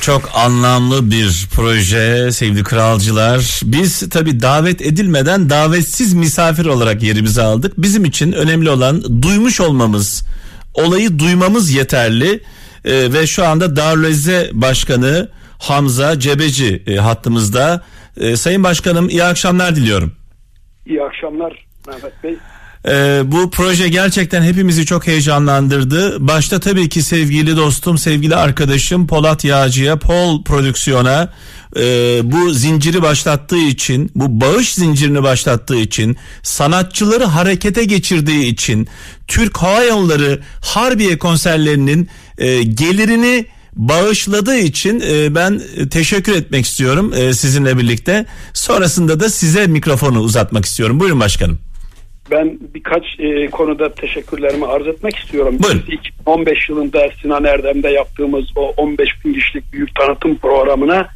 [0.00, 3.60] çok anlamlı bir proje sevgili kralcılar.
[3.64, 7.72] Biz tabi davet edilmeden davetsiz misafir olarak yerimizi aldık.
[7.78, 10.26] Bizim için önemli olan duymuş olmamız,
[10.74, 12.40] olayı duymamız yeterli.
[12.84, 17.82] Ee, ve şu anda Darüleze Başkanı Hamza Cebeci e, hattımızda.
[18.16, 20.12] Ee, Sayın Başkanım iyi akşamlar diliyorum.
[20.86, 22.36] İyi akşamlar Mehmet Bey.
[22.88, 26.28] Ee, bu proje gerçekten hepimizi çok heyecanlandırdı.
[26.28, 31.32] Başta tabii ki sevgili dostum, sevgili arkadaşım Polat Yağcı'ya, Pol Prodüksiyon'a
[31.76, 31.82] e,
[32.24, 38.88] bu zinciri başlattığı için, bu bağış zincirini başlattığı için, sanatçıları harekete geçirdiği için,
[39.28, 47.34] Türk Hava Yolları Harbiye konserlerinin e, gelirini bağışladığı için e, ben teşekkür etmek istiyorum e,
[47.34, 48.26] sizinle birlikte.
[48.52, 51.00] Sonrasında da size mikrofonu uzatmak istiyorum.
[51.00, 51.58] Buyurun başkanım.
[52.30, 55.56] Ben birkaç e, konuda teşekkürlerimi arz etmek istiyorum.
[55.62, 55.82] Buyurun.
[55.88, 61.08] Biz 2015 yılında Sinan Erdem'de yaptığımız o 15 bin kişilik büyük tanıtım programına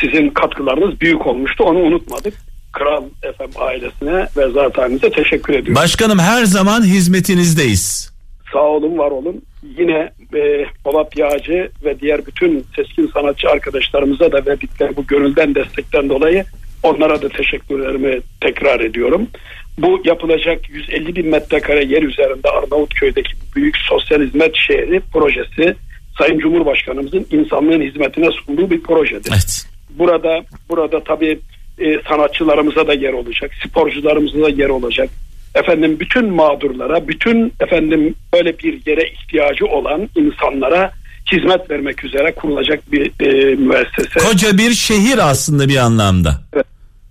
[0.00, 1.64] sizin katkılarınız büyük olmuştu.
[1.64, 2.34] Onu unutmadık.
[2.72, 5.82] Kral FM ailesine ve zateninize teşekkür ediyorum.
[5.82, 8.12] Başkanım her zaman hizmetinizdeyiz.
[8.52, 9.42] Sağ olun, var olun.
[9.78, 16.08] Yine e, Polat Yağcı ve diğer bütün seskin sanatçı arkadaşlarımıza da verdikleri bu gönülden destekten
[16.08, 16.44] dolayı
[16.82, 19.28] onlara da teşekkürlerimi tekrar ediyorum.
[19.78, 25.76] Bu yapılacak 150 bin metrekare yer üzerinde Arnavutköy'deki büyük sosyal hizmet şehri projesi
[26.18, 29.30] Sayın Cumhurbaşkanımızın insanlığın hizmetine sunduğu bir projedir.
[29.32, 29.66] Evet.
[29.90, 31.38] Burada burada tabii
[31.78, 35.08] e, sanatçılarımıza da yer olacak, sporcularımıza da yer olacak.
[35.54, 40.92] Efendim bütün mağdurlara, bütün efendim böyle bir yere ihtiyacı olan insanlara
[41.32, 44.28] hizmet vermek üzere kurulacak bir e, müessese.
[44.28, 46.40] Koca bir şehir aslında bir anlamda.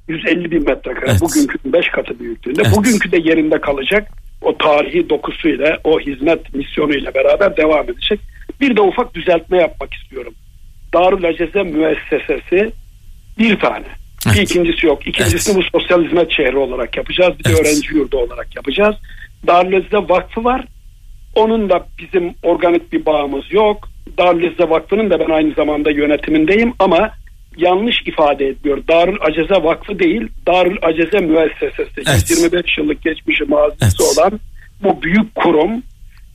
[0.08, 1.06] 150 bin metrekare.
[1.10, 1.22] Evet.
[1.22, 2.62] Bugünkü 5 katı büyüklüğünde.
[2.65, 2.76] Evet.
[2.78, 4.12] Bugünkü de yerinde kalacak.
[4.41, 8.20] O tarihi dokusuyla, o hizmet misyonuyla beraber devam edecek.
[8.62, 10.34] Bir de ufak düzeltme yapmak istiyorum.
[10.94, 12.72] Darül Aceze müessesesi
[13.39, 13.86] bir tane.
[14.26, 14.52] Bir Evet.
[14.52, 15.08] ikincisi yok.
[15.08, 17.39] İkincisini bu sosyal hizmet şehri olarak yapacağız.
[17.39, 17.62] Bir de Evet.
[17.62, 18.96] öğrenci yurdu olarak yapacağız.
[19.48, 20.65] Darül Aceze Vakfı var.
[21.36, 23.89] Onun da bizim organik bir bağımız yok.
[24.18, 27.12] Darül Aceze Vakfı'nın da ben aynı zamanda yönetimindeyim ama
[27.58, 28.84] yanlış ifade ediyor.
[28.88, 32.02] Darül Aceze Vakfı değil, Darül Aceze Müessesesi.
[32.08, 32.30] Evet.
[32.30, 34.18] 125 yıllık geçmişi mazisi Evet.
[34.18, 34.39] olan
[34.84, 35.84] bu büyük kurum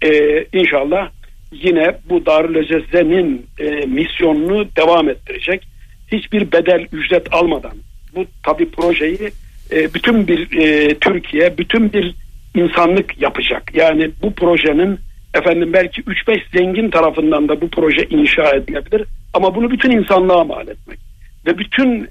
[0.02, 0.10] e,
[0.52, 1.10] inşallah
[1.52, 5.66] yine bu Darül Aceze'nin e, misyonunu devam ettirecek.
[6.12, 7.76] Hiçbir bedel ücret almadan
[8.14, 9.30] bu tabi projeyi
[9.72, 12.14] e, bütün bir e, Türkiye, bütün bir
[12.54, 13.74] insanlık yapacak.
[13.74, 14.98] Yani bu projenin
[15.34, 20.68] efendim belki 3-5 zengin tarafından da bu proje inşa edilebilir ama bunu bütün insanlığa mal
[20.68, 21.09] etmek
[21.46, 22.08] ve bütün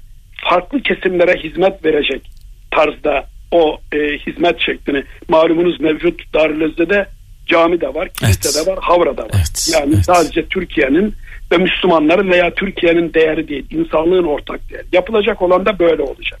[0.50, 2.22] farklı kesimlere hizmet verecek
[2.70, 7.06] tarzda o e, hizmet şeklini malumunuz mevcut Darülezze'de
[7.46, 8.66] cami de var, kilise Evet.
[8.66, 9.30] de var, havra da var.
[9.34, 10.04] Evet, Yani evet.
[10.04, 11.14] sadece Türkiye'nin
[11.52, 14.86] ve Müslümanların veya Türkiye'nin değeri değil, insanlığın ortak değeri.
[14.92, 16.40] Yapılacak olan da böyle olacak.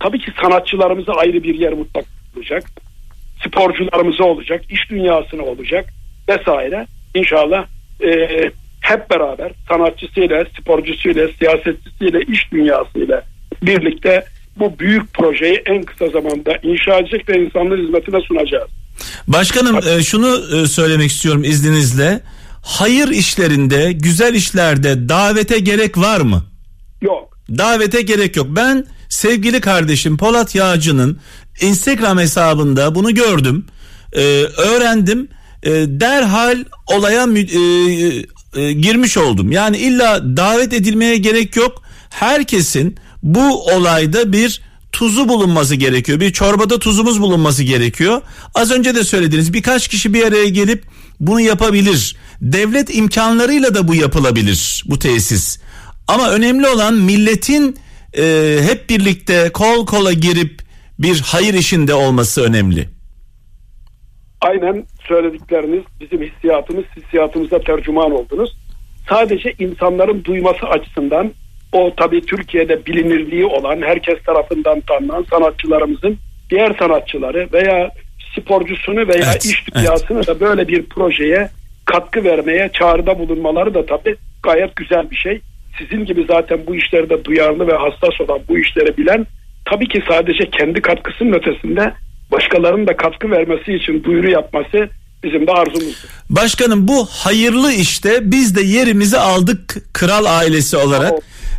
[0.00, 2.04] Tabii ki sanatçılarımıza ayrı bir yer mutlak
[2.36, 2.62] olacak.
[3.46, 5.88] Sporcularımıza olacak, iş dünyasına olacak
[6.28, 6.86] vesaire.
[7.14, 7.66] İnşallah
[8.02, 8.10] e,
[8.90, 13.22] hep beraber sanatçısıyla, sporcusuyla, siyasetçisiyle, iş dünyasıyla
[13.62, 14.24] birlikte
[14.58, 18.70] bu büyük projeyi en kısa zamanda inşa edecek ve insanların hizmetine sunacağız.
[19.28, 22.20] Başkanım e, şunu e, söylemek istiyorum izninizle.
[22.62, 26.42] Hayır işlerinde, güzel işlerde davete gerek var mı?
[27.02, 27.38] Yok.
[27.58, 28.46] Davete gerek yok.
[28.50, 31.20] Ben sevgili kardeşim Polat Yağcı'nın
[31.60, 33.66] Instagram hesabında bunu gördüm.
[34.12, 35.28] Ee, öğrendim.
[35.62, 37.58] Ee, derhal olaya e,
[38.56, 39.52] e, girmiş oldum.
[39.52, 41.82] Yani illa davet edilmeye gerek yok.
[42.10, 46.20] Herkesin bu olayda bir tuzu bulunması gerekiyor.
[46.20, 48.22] Bir çorbada tuzumuz bulunması gerekiyor.
[48.54, 50.84] Az önce de söylediniz birkaç kişi bir araya gelip
[51.20, 52.16] bunu yapabilir.
[52.40, 55.58] Devlet imkanlarıyla da bu yapılabilir bu tesis.
[56.08, 57.76] Ama önemli olan milletin
[58.18, 60.62] e, hep birlikte kol kola girip
[60.98, 62.97] bir hayır işinde olması önemli.
[64.40, 68.56] Aynen söyledikleriniz bizim hissiyatımız hissiyatımıza tercüman oldunuz.
[69.08, 71.32] Sadece insanların duyması açısından
[71.72, 76.18] o tabii Türkiye'de bilinirliği olan herkes tarafından tanınan sanatçılarımızın
[76.50, 77.90] diğer sanatçıları veya
[78.38, 81.48] sporcusunu veya Evet, iş dünyasını da böyle bir projeye
[81.84, 85.40] katkı vermeye çağrıda bulunmaları da tabii gayet güzel bir şey.
[85.78, 89.26] Sizin gibi zaten bu işlerde duyarlı ve hassas olan bu işleri bilen
[89.64, 91.92] tabii ki sadece kendi katkısının ötesinde
[92.32, 94.88] başkalarının da katkı vermesi için duyuru yapması
[95.24, 96.08] bizim de arzumuzdur.
[96.30, 101.12] Başkanım bu hayırlı işte biz de yerimizi aldık kral ailesi olarak.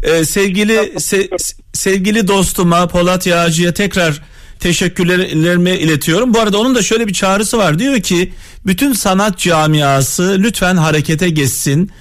[0.04, 4.22] Ee, sevgili se- sevgili dostuma Polat Yağcı'ya tekrar
[4.60, 6.34] teşekkürlerimi iletiyorum.
[6.34, 7.80] Bu arada onun da şöyle bir çağrısı var.
[7.80, 8.34] Diyor ki
[8.66, 11.92] bütün sanat camiası lütfen harekete geçsin.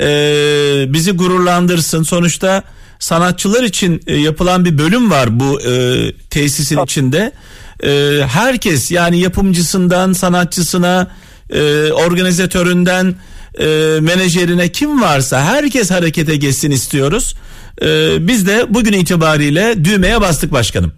[0.00, 2.02] Ee, bizi gururlandırsın.
[2.02, 2.62] Sonuçta
[2.98, 5.72] sanatçılar için e, yapılan bir bölüm var bu e,
[6.30, 7.32] tesisin içinde.
[7.82, 11.10] E, herkes yani yapımcısından sanatçısına
[11.50, 13.14] e, organizatöründen
[13.60, 13.64] e,
[14.00, 17.36] menajerine kim varsa herkes harekete geçsin istiyoruz.
[17.82, 17.86] E,
[18.20, 20.92] biz de bugün itibariyle düğmeye bastık başkanım.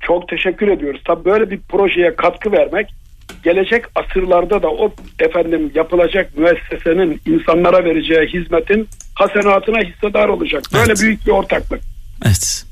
[0.00, 1.00] Çok teşekkür ediyoruz.
[1.06, 2.88] Tabii böyle bir projeye katkı vermek
[3.44, 10.62] gelecek asırlarda da o efendim yapılacak müessesenin insanlara vereceği hizmetin hasenatına hissedar olacak.
[10.72, 11.00] Böyle Evet.
[11.02, 11.80] büyük bir ortaklık.
[12.26, 12.64] Evet.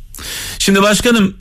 [0.58, 1.36] Şimdi başkanım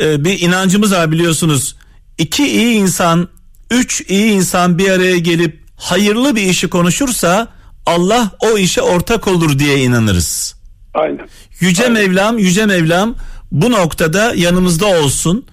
[0.00, 1.76] e, bir inancımız var biliyorsunuz.
[2.18, 3.28] İki iyi insan,
[3.70, 7.48] üç iyi insan bir araya gelip hayırlı bir işi konuşursa
[7.86, 10.56] Allah o işe ortak olur diye inanırız.
[10.94, 11.28] Aynen.
[11.60, 13.16] Yüce Mevlam, Yüce Mevlam
[13.52, 15.46] bu noktada yanımızda olsun.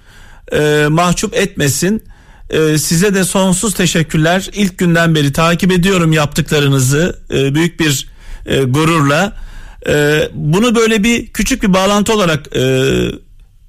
[0.51, 2.03] E, mahcup etmesin.
[2.49, 4.49] E, size de sonsuz teşekkürler.
[4.53, 8.09] İlk günden beri takip ediyorum yaptıklarınızı e, büyük bir
[8.45, 9.33] e, gururla.
[9.87, 12.61] E, bunu böyle bir küçük bir bağlantı olarak e,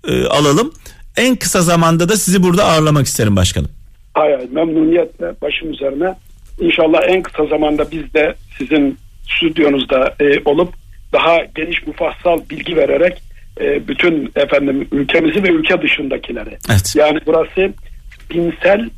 [0.09, 0.73] e, alalım.
[1.17, 3.71] En kısa zamanda da sizi burada ağırlamak isterim başkanım.
[4.15, 6.15] Hay hay memnuniyetle başım üzerine.
[6.61, 8.99] İnşallah en kısa zamanda biz de sizin
[9.37, 10.75] stüdyonuzda e, olup
[11.13, 13.23] daha geniş mufassal bilgi vererek
[13.61, 16.59] e, bütün efendim ülkemizi ve ülke dışındakileri.
[16.71, 16.95] Evet.
[16.97, 17.73] Yani burası
[18.31, 18.91] dinsel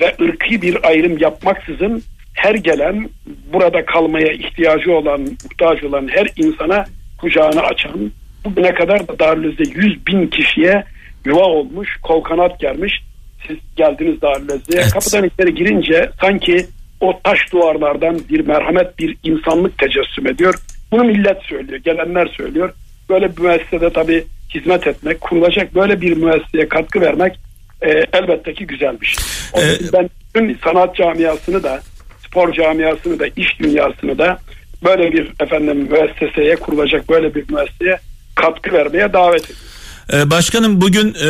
[0.00, 2.02] ve ırkı bir ayrım yapmaksızın
[2.34, 3.08] her gelen
[3.52, 6.84] burada kalmaya ihtiyacı olan, muhtaç olan her insana
[7.20, 8.12] kucağını açan,
[8.44, 10.84] Bugüne kadar da Darülaziz'de 100 bin kişiye
[11.24, 13.02] yuva olmuş, kol kanat germiş.
[13.46, 14.78] Siz geldiniz Darülaziz'e.
[14.78, 14.90] Evet.
[14.92, 16.66] Kapıdan içeri girince sanki
[17.00, 20.54] o taş duvarlardan bir merhamet, bir insanlık tecessüm ediyor.
[20.92, 22.72] Bunu millet söylüyor, gelenler söylüyor.
[23.08, 24.24] Böyle bir müessesede tabii
[24.54, 27.38] hizmet etmek, kurulacak böyle bir müesseseye katkı vermek
[27.82, 29.16] e, elbette ki güzel bir.
[29.52, 31.80] Onun Ee, ben bütün sanat camiasını da,
[32.26, 34.38] spor camiasını da, iş dünyasını da
[34.84, 37.98] böyle bir efendim müesseseye kurulacak böyle bir müesseseye
[38.34, 39.50] katkı vermeye davet.
[40.12, 41.28] Ee, başkanım bugün e,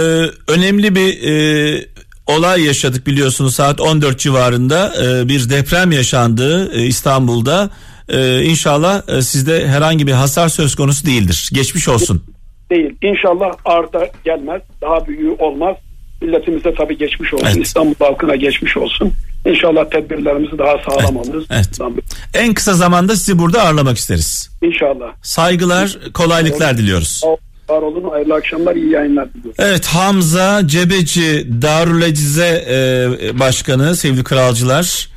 [0.48, 1.86] önemli bir e,
[2.26, 7.70] olay yaşadık biliyorsunuz saat 14 civarında e, bir deprem yaşandı e, İstanbul'da.
[8.08, 11.50] E, inşallah e, sizde herhangi bir hasar söz konusu değildir.
[11.52, 12.24] Geçmiş olsun.
[12.70, 12.96] Değil.
[13.02, 14.62] İnşallah arda gelmez.
[14.82, 15.76] Daha büyüğü olmaz.
[16.22, 17.46] Milletimize tabii geçmiş olsun.
[17.46, 17.66] Evet.
[17.66, 19.12] İstanbul halkına geçmiş olsun.
[19.46, 21.44] İnşallah tedbirlerimizi daha sağlam alırız.
[21.50, 21.68] Evet.
[22.34, 24.50] En kısa zamanda sizi burada ağırlamak isteriz.
[24.62, 25.06] İnşallah.
[25.22, 27.08] Saygılar, kolaylıklar diliyoruz.
[27.08, 27.36] Sağ ol-
[27.68, 28.10] Var olun.
[28.10, 28.76] Hayırlı akşamlar.
[28.76, 29.54] iyi yayınlar diliyorum.
[29.58, 35.08] Evet Hamza Cebeci Darülecize e, Başkanı sevgili kralcılar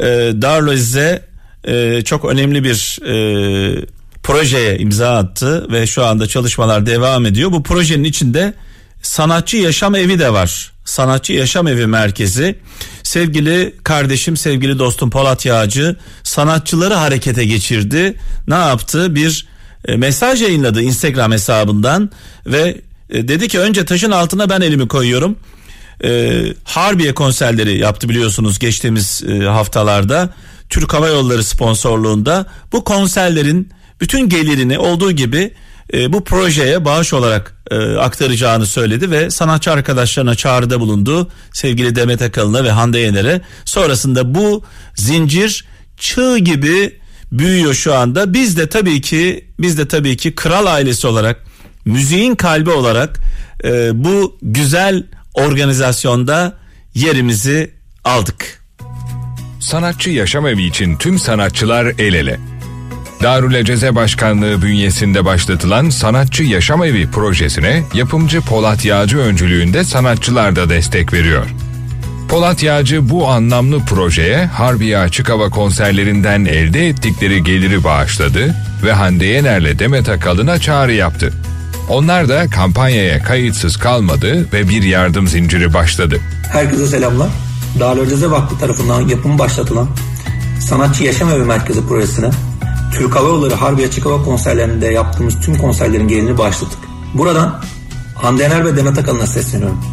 [0.00, 0.04] e,
[0.42, 1.22] Darülecize
[1.64, 3.86] e, çok önemli bir e,
[4.22, 7.52] projeye imza attı ve şu anda çalışmalar devam ediyor.
[7.52, 8.54] Bu projenin içinde
[9.02, 10.72] sanatçı yaşam evi de var.
[10.84, 12.58] Sanatçı yaşam evi merkezi.
[13.02, 18.18] Sevgili kardeşim, sevgili dostum Polat Yağcı sanatçıları harekete geçirdi.
[18.48, 19.14] Ne yaptı?
[19.14, 19.46] Bir
[19.84, 22.10] e, mesaj yayınladı Instagram hesabından
[22.46, 25.36] ve e, dedi ki önce taşın altına ben elimi koyuyorum.
[26.04, 30.34] E, Harbiye konserleri yaptı biliyorsunuz geçtiğimiz e, haftalarda.
[30.68, 35.54] Türk Hava Yolları sponsorluğunda bu konserlerin bütün gelirini olduğu gibi
[35.92, 41.30] e, bu projeye bağış olarak e, aktaracağını söyledi ve sanatçı arkadaşlarına çağrıda bulundu.
[41.52, 43.40] Sevgili Demet Akalın'a ve Hande Yener'e.
[43.64, 45.64] Sonrasında bu zincir
[45.96, 46.98] çığ gibi
[47.32, 48.34] büyüyor şu anda.
[48.34, 51.44] Biz de tabii ki biz de tabii ki kral ailesi olarak
[51.84, 53.20] müziğin kalbi olarak
[53.64, 56.58] e, bu güzel organizasyonda
[56.94, 57.74] yerimizi
[58.04, 58.62] aldık.
[59.60, 62.51] Sanatçı Yaşam Evi için tüm sanatçılar el ele.
[63.22, 70.68] Darül Eceze Başkanlığı bünyesinde başlatılan Sanatçı Yaşam Evi projesine yapımcı Polat Yağcı öncülüğünde sanatçılar da
[70.68, 71.46] destek veriyor.
[72.28, 78.54] Polat Yağcı bu anlamlı projeye Harbiye Açık Hava konserlerinden elde ettikleri geliri bağışladı
[78.84, 81.32] ve Hande Yener'le Demet Akalın'a çağrı yaptı.
[81.88, 86.20] Onlar da kampanyaya kayıtsız kalmadı ve bir yardım zinciri başladı.
[86.52, 87.28] Herkese selamlar.
[87.80, 89.88] Darülceze Vakfı tarafından yapımı başlatılan
[90.60, 92.30] Sanatçı Yaşam Evi Merkezi projesine
[92.92, 96.78] Türk Hava Yolları Harbiye Açık Hava konserlerinde yaptığımız tüm konserlerin gelirini başladık.
[97.14, 97.62] Buradan
[98.14, 99.84] Hande Yener ve Demet Akalın'a sesleniyorum.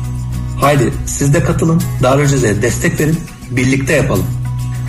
[0.62, 3.20] Haydi siz de katılın, Darülceze'ye destek verin,
[3.52, 4.26] birlikte yapalım.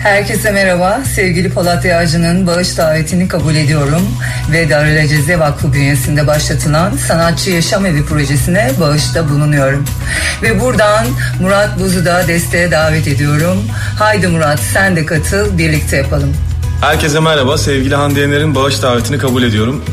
[0.03, 1.01] Herkese merhaba.
[1.15, 4.01] Sevgili Polat Yağcı'nın bağış davetini kabul ediyorum
[4.51, 9.85] ve Darülaceze Vakfı bünyesinde başlatılan Sanatçı Yaşam Evi projesine bağışta bulunuyorum.
[10.41, 11.05] Ve buradan
[11.41, 13.57] Murat Buz'u da desteğe davet ediyorum.
[13.99, 16.33] Haydi Murat sen de katıl, birlikte yapalım.
[16.81, 17.57] Herkese merhaba.
[17.57, 19.83] Sevgili Hande Yener'in bağış davetini kabul ediyorum.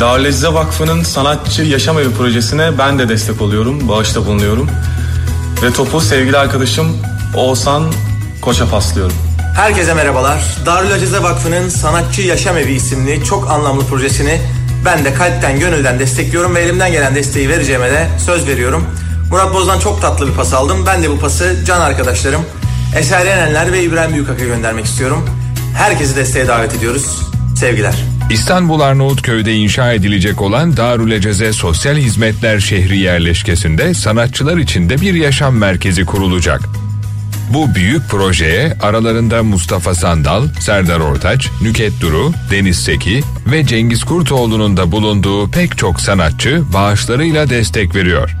[0.00, 3.88] Darülezze Vakfı'nın Sanatçı Yaşam Evi projesine ben de destek oluyorum.
[3.88, 4.70] Bağışta bulunuyorum.
[5.62, 6.96] Ve topu sevgili arkadaşım
[7.36, 7.84] Oğuzhan
[8.42, 9.16] Koç'a paslıyorum.
[9.56, 10.44] Herkese merhabalar.
[10.66, 14.40] Darül Acize Vakfı'nın Sanatçı Yaşam Evi isimli çok anlamlı projesini
[14.84, 18.86] ben de kalpten gönülden destekliyorum ve elimden gelen desteği vereceğime de söz veriyorum.
[19.30, 20.86] Murat Boz'dan çok tatlı bir pas aldım.
[20.86, 22.42] Ben de bu pası can arkadaşlarım
[22.96, 25.43] Eser Yenenler ve İbrahim Büyükak'a göndermek istiyorum.
[25.74, 27.22] Herkesi desteğe davet ediyoruz.
[27.56, 27.94] Sevgiler.
[28.30, 35.14] İstanbul Arnavutköy'de inşa edilecek olan Darül Eceze Sosyal Hizmetler Şehri yerleşkesinde sanatçılar için de bir
[35.14, 36.60] yaşam merkezi kurulacak.
[37.50, 44.76] Bu büyük projeye aralarında Mustafa Sandal, Serdar Ortaç, Nüket Duru, Deniz Seki ve Cengiz Kurtoğlu'nun
[44.76, 48.36] da bulunduğu pek çok sanatçı bağışlarıyla destek veriyor.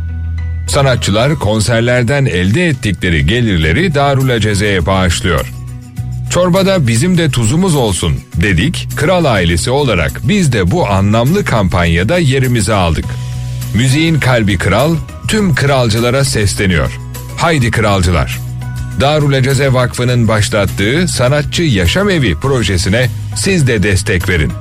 [0.68, 5.53] Sanatçılar konserlerden elde ettikleri gelirleri Darül Eceze'ye bağışlıyor.
[6.30, 8.88] Çorbada bizim de tuzumuz olsun dedik.
[8.96, 13.04] Kral ailesi olarak biz de bu anlamlı kampanyada yerimizi aldık.
[13.74, 14.96] Müziğin kalbi kral
[15.28, 16.98] tüm kralcılara sesleniyor.
[17.36, 18.38] Haydi kralcılar.
[19.00, 24.52] Darül Eceze Vakfı'nın başlattığı Sanatçı Yaşam Evi projesine siz de destek verin.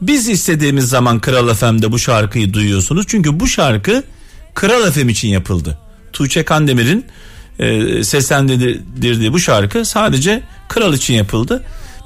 [0.00, 3.04] Biz istediğimiz zaman Kral FM'de bu şarkıyı duyuyorsunuz.
[3.08, 4.02] Çünkü bu şarkı
[4.54, 5.78] Kral FM için yapıldı.
[6.12, 7.06] Tuğçe Kandemir'in
[7.58, 11.64] e, seslendirdiği bu şarkı sadece Kral için yapıldı.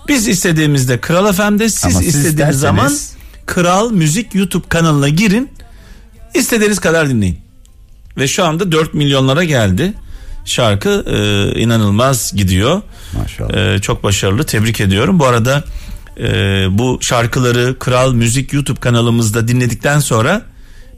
[0.09, 2.93] Biz istediğimizde Kral FM'de siz, siz istediğiniz isterseniz- zaman
[3.47, 5.51] Kral Müzik YouTube kanalına girin.
[6.35, 7.39] İstediğiniz kadar dinleyin.
[8.16, 9.95] Ve şu anda 4 milyonlara geldi.
[10.45, 12.83] Şarkı e, inanılmaz gidiyor.
[13.18, 13.74] Maşallah.
[13.74, 14.45] E, çok başarılı.
[14.45, 15.18] Tebrik ediyorum.
[15.18, 15.64] Bu arada
[16.20, 16.29] e,
[16.70, 20.43] bu şarkıları Kral Müzik YouTube kanalımızda dinledikten sonra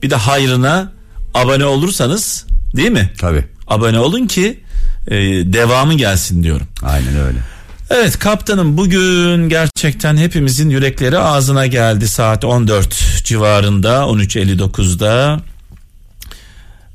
[0.02, 0.92] bir de hayrına
[1.34, 3.12] abone olursanız değil mi?
[3.18, 3.44] Tabii.
[3.66, 4.60] Abone olun ki
[5.08, 5.16] e,
[5.52, 6.66] devamı gelsin diyorum.
[6.82, 7.38] Aynen öyle.
[7.90, 15.40] Evet kaptanım bugün gerçekten hepimizin yürekleri ağzına geldi saat 14 civarında 13.59'da.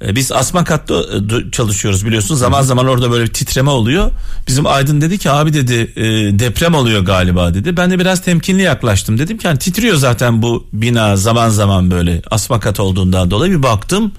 [0.01, 2.35] Ee, Biz asma katta e, çalışıyoruz biliyorsun.
[2.35, 4.11] Zaman zaman orada böyle bir titreme oluyor.
[4.47, 6.03] Bizim Aydın dedi ki abi dedi e,
[6.39, 7.77] deprem oluyor galiba dedi.
[7.77, 9.19] Ben de biraz temkinli yaklaştım.
[9.19, 13.63] Dedim ki hani titriyor zaten bu bina zaman zaman böyle asma kat olduğundan dolayı bir
[13.63, 14.11] baktım.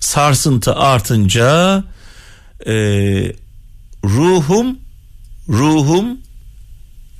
[0.00, 1.84] Sarsıntı artınca
[2.66, 2.72] e,
[4.04, 4.78] ruhum
[5.48, 6.23] ruhum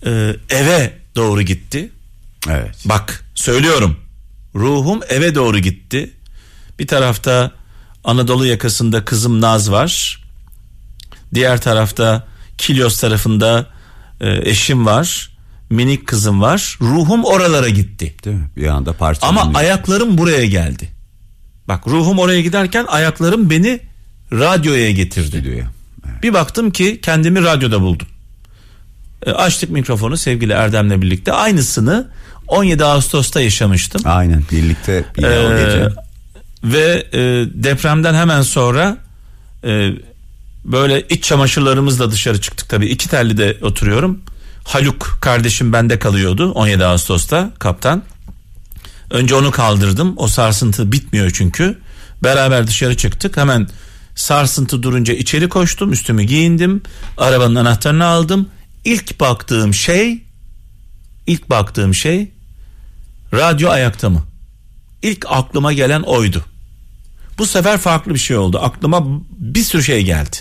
[0.06, 1.90] e, eve doğru gitti.
[2.50, 2.76] Evet.
[2.84, 3.96] Bak söylüyorum.
[4.54, 6.10] Ruhum eve doğru gitti.
[6.78, 7.52] Bir tarafta
[8.04, 10.22] Anadolu yakasında kızım Naz var.
[11.34, 12.26] Diğer tarafta
[12.58, 13.66] Kilyos tarafında
[14.20, 15.30] e, eşim var.
[15.70, 16.78] Minik kızım var.
[16.80, 18.14] Ruhum oralara gitti.
[18.24, 18.50] Değil mi?
[18.56, 19.42] Bir anda parçalanıyor.
[19.42, 20.88] Ama ayaklarım buraya geldi.
[21.68, 23.80] Bak ruhum oraya giderken ayaklarım beni
[24.32, 25.28] radyoya getirdi.
[25.28, 25.70] Stüdyoya.
[26.22, 28.06] Bir baktım ki kendimi radyoda buldum.
[29.26, 31.32] E, açtık mikrofonu sevgili Erdem'le birlikte.
[31.32, 32.08] Aynısını
[32.48, 34.02] 17 Ağustos'ta yaşamıştım.
[34.04, 35.88] Aynen birlikte yine o Ee, gece.
[36.64, 37.18] Ve e,
[37.64, 38.96] depremden hemen sonra
[39.64, 39.90] e,
[40.64, 42.86] böyle iç çamaşırlarımızla dışarı çıktık tabii.
[42.86, 44.20] İki telli de oturuyorum.
[44.64, 48.02] Haluk kardeşim bende kalıyordu 17 Ağustos'ta kaptan.
[49.10, 50.14] Önce onu kaldırdım.
[50.16, 51.78] O sarsıntı bitmiyor çünkü.
[52.22, 53.36] Beraber dışarı çıktık.
[53.36, 53.68] Hemen
[54.14, 55.92] sarsıntı durunca içeri koştum.
[55.92, 56.82] Üstümü giyindim.
[57.18, 58.48] Arabanın anahtarını aldım.
[58.84, 60.22] İlk baktığım şey
[61.26, 62.30] ilk baktığım şey
[63.32, 64.22] radyo ayakta mı?
[65.02, 66.44] İlk aklıma gelen oydu.
[67.38, 68.58] Bu sefer farklı bir şey oldu.
[68.62, 70.36] Aklıma bir sürü şey geldi.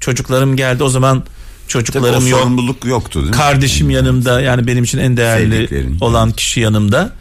[0.00, 0.82] Çocuklarım geldi.
[0.82, 1.28] O zaman Tabii
[1.66, 2.40] o çocuklarım yok.
[2.40, 3.36] sorumluluk yoktu değil mi?
[3.36, 7.12] Kardeşim yanımda yani benim için en değerli olan kişi yanımda.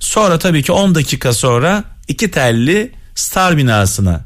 [0.00, 4.24] Sonra tabii ki 10 dakika sonra iki telli Star binasına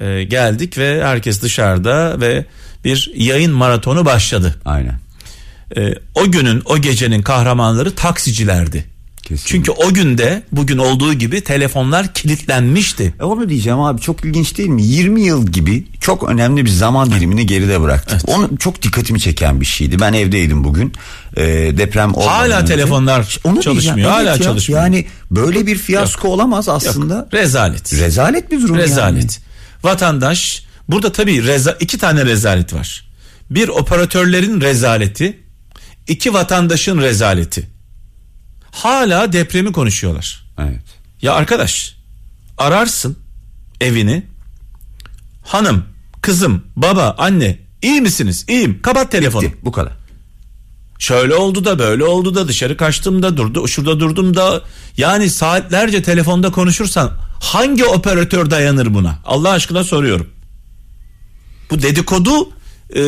[0.00, 2.46] e, geldik ve herkes dışarıda ve
[2.84, 4.60] bir yayın maratonu başladı.
[4.64, 5.00] Aynen.
[5.76, 8.84] E, o günün o gecenin kahramanları taksicilerdi.
[9.22, 9.48] Kesinlikle.
[9.48, 13.14] Çünkü o günde bugün olduğu gibi telefonlar kilitlenmişti.
[13.20, 14.82] E onu diyeceğim abi çok ilginç değil mi?
[14.82, 18.28] 20 yıl gibi çok önemli bir zaman dilimini geride bıraktık.
[18.28, 20.00] Onu çok dikkatimi çeken bir şeydi.
[20.00, 20.92] Ben evdeydim bugün.
[21.36, 21.42] Ee,
[21.78, 22.74] deprem olmadan Hala önce.
[22.74, 23.96] telefonlar Onu çalışmıyor.
[23.96, 24.44] diyeceğim, Hala evet ya.
[24.46, 24.82] çalışmıyor.
[24.82, 27.14] Yani böyle bir fiyasko olamaz aslında.
[27.16, 27.92] Yok, rezalet.
[27.94, 29.22] Rezalet bir durum Rezalet.
[29.22, 29.30] yani.
[29.82, 33.04] Vatandaş burada tabii reza, iki tane rezalet var.
[33.50, 35.39] Bir operatörlerin rezaleti,
[36.10, 37.68] iki vatandaşın rezaleti.
[38.72, 40.44] Hala depremi konuşuyorlar.
[40.58, 40.84] Evet.
[41.22, 41.96] Ya arkadaş
[42.58, 43.18] ararsın
[43.80, 44.26] evini.
[45.42, 45.84] Hanım,
[46.22, 48.44] kızım, baba, anne iyi misiniz?
[48.48, 48.82] İyiyim.
[48.82, 49.42] Kapat telefonu.
[49.42, 49.92] Bitti, bu kadar.
[50.98, 54.62] Şöyle oldu da böyle oldu da dışarı kaçtım da durdu şurada durdum da
[54.96, 59.18] yani saatlerce telefonda konuşursan hangi operatör dayanır buna?
[59.24, 60.30] Allah aşkına soruyorum.
[61.70, 62.50] Bu dedikodu
[62.90, 63.02] e,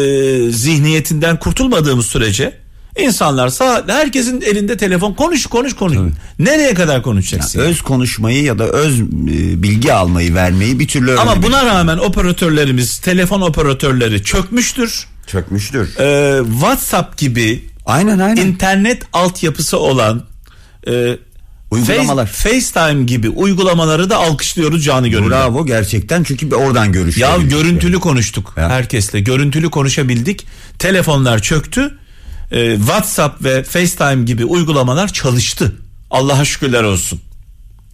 [0.51, 2.62] zihniyetinden kurtulmadığımız sürece
[2.99, 5.97] insanlar saat herkesin elinde telefon konuş konuş konuş.
[6.39, 7.61] Nereye kadar konuşacaksın?
[7.61, 9.05] Öz konuşmayı ya da öz e,
[9.63, 15.07] bilgi almayı vermeyi bir türlü Ama buna rağmen operatörlerimiz telefon operatörleri çökmüştür.
[15.27, 15.97] çökmüştür.
[16.01, 18.47] Ee, WhatsApp gibi Aynen aynen.
[18.47, 20.23] internet altyapısı olan
[20.89, 21.17] e,
[21.71, 22.27] Uygulamalar.
[22.27, 25.31] Face- FaceTime gibi uygulamaları da alkışlıyoruz canı gönülden.
[25.31, 27.29] Bravo gerçekten çünkü oradan görüşüyor.
[27.31, 28.69] Ya görüntülü konuştuk Ya.
[28.71, 29.21] herkesle.
[29.21, 30.47] Görüntülü konuşabildik.
[30.79, 31.99] Telefonlar çöktü.
[32.53, 35.77] Ee, WhatsApp ve FaceTime gibi uygulamalar çalıştı.
[36.11, 37.21] Allah'a şükürler olsun.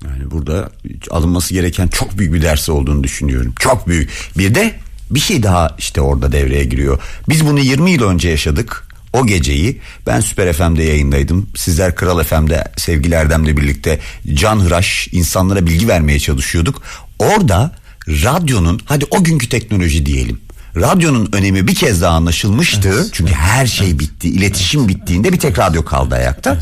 [0.04, 0.70] Yani burada
[1.10, 3.54] alınması gereken çok büyük bir ders olduğunu düşünüyorum.
[3.58, 4.10] Çok büyük.
[4.38, 4.74] Bir de
[5.10, 6.98] bir şey daha işte orada devreye giriyor.
[7.28, 8.88] Biz bunu 20 yıl önce yaşadık.
[9.12, 11.50] O geceyi ben Süper FM'de yayındaydım.
[11.56, 13.98] Sizler Kral FM'de sevgili Erdem'le birlikte
[14.34, 16.82] can hıraş insanlara bilgi vermeye çalışıyorduk.
[17.18, 17.72] Orada
[18.08, 20.40] radyonun hadi o günkü teknoloji diyelim.
[20.80, 23.06] Radyonun önemi bir kez daha anlaşılmıştı.
[23.12, 24.28] Çünkü her şey bitti.
[24.28, 26.58] İletişim bittiğinde bir tek radyo kaldı ayakta.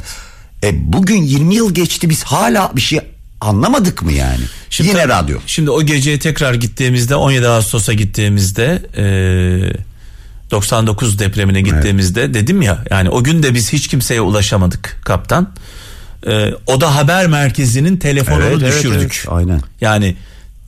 [0.64, 3.00] E bugün 20 yıl geçti biz hala bir şey
[3.40, 4.40] anlamadık mı yani?
[4.78, 5.38] Yine tabii- radyo.
[5.46, 9.04] Şimdi o geceye tekrar gittiğimizde 17 Ağustos'a gittiğimizde e,
[10.50, 15.52] 99 depremine gittiğimizde dedim ya yani o gün de biz hiç kimseye ulaşamadık kaptan.
[16.26, 19.22] E, o da haber merkezinin telefonunu Evet, evet, düşürdük.
[19.24, 19.60] evet, aynen.
[19.80, 20.16] Yani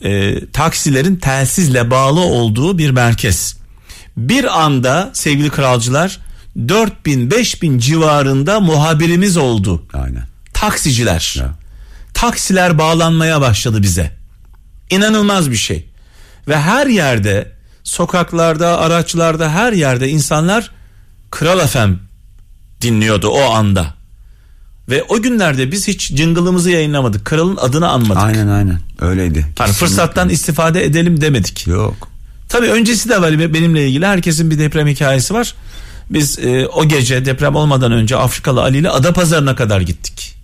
[0.04, 3.56] e, taksilerin telsizle bağlı olduğu bir merkez.
[4.16, 6.18] Bir anda sevgili kralcılar
[6.68, 9.86] 4000 5000 civarında muhabirimiz oldu.
[9.92, 10.24] Aynen.
[10.54, 11.36] Taksiciler.
[12.14, 14.12] Taksiler bağlanmaya başladı bize.
[14.90, 15.88] İnanılmaz bir şey.
[16.48, 17.52] Ve her yerde
[17.84, 20.70] sokaklarda, araçlarda her yerde insanlar
[21.30, 21.92] Kral FM
[22.80, 23.97] dinliyordu o anda.
[24.88, 27.24] Ve o günlerde biz hiç jingle'ımızı yayınlamadık.
[27.24, 28.22] Kralın adını anmadık.
[28.22, 29.46] Aynen aynen öyleydi.
[29.58, 31.66] Hani fırsattan istifade edelim demedik.
[31.66, 32.08] Yok.
[32.48, 34.06] Tabii öncesi de var benimle ilgili.
[34.06, 35.54] Herkesin bir deprem hikayesi var.
[36.10, 40.34] Biz e, o gece deprem olmadan önce Afrikalı Ali ile Adapazarı'na kadar gittik.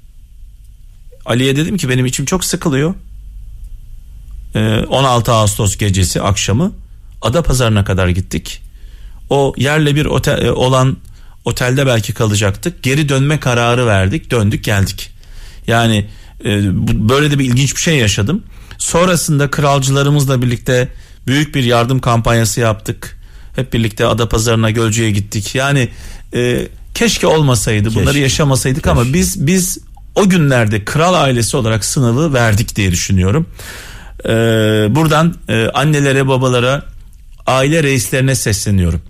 [1.26, 2.94] Ali'ye dedim ki benim içim çok sıkılıyor.
[4.54, 6.72] E, 16 Ağustos gecesi akşamı
[7.22, 8.62] Adapazarı'na kadar gittik.
[9.30, 10.96] O yerle bir otel, e, olan
[11.44, 12.82] otelde belki kalacaktık.
[12.82, 14.30] Geri dönme kararı verdik.
[14.30, 15.10] Döndük geldik.
[15.66, 16.06] Yani
[16.44, 16.60] e,
[17.08, 18.42] böyle de bir ilginç bir şey yaşadım.
[18.78, 20.88] Sonrasında kralcılarımızla birlikte
[21.26, 23.18] büyük bir yardım kampanyası yaptık.
[23.56, 25.54] Hep birlikte Adapazarı'na Gölcük'e gittik.
[25.54, 25.88] Yani
[26.34, 28.20] e, keşke olmasaydı bunları Keşke.
[28.20, 29.78] yaşamasaydık ama biz biz
[30.14, 33.46] o günlerde kral ailesi olarak sınavı verdik diye düşünüyorum.
[34.24, 34.28] Ee,
[34.90, 36.82] buradan e, annelere babalara
[37.46, 39.02] aile reislerine sesleniyorum.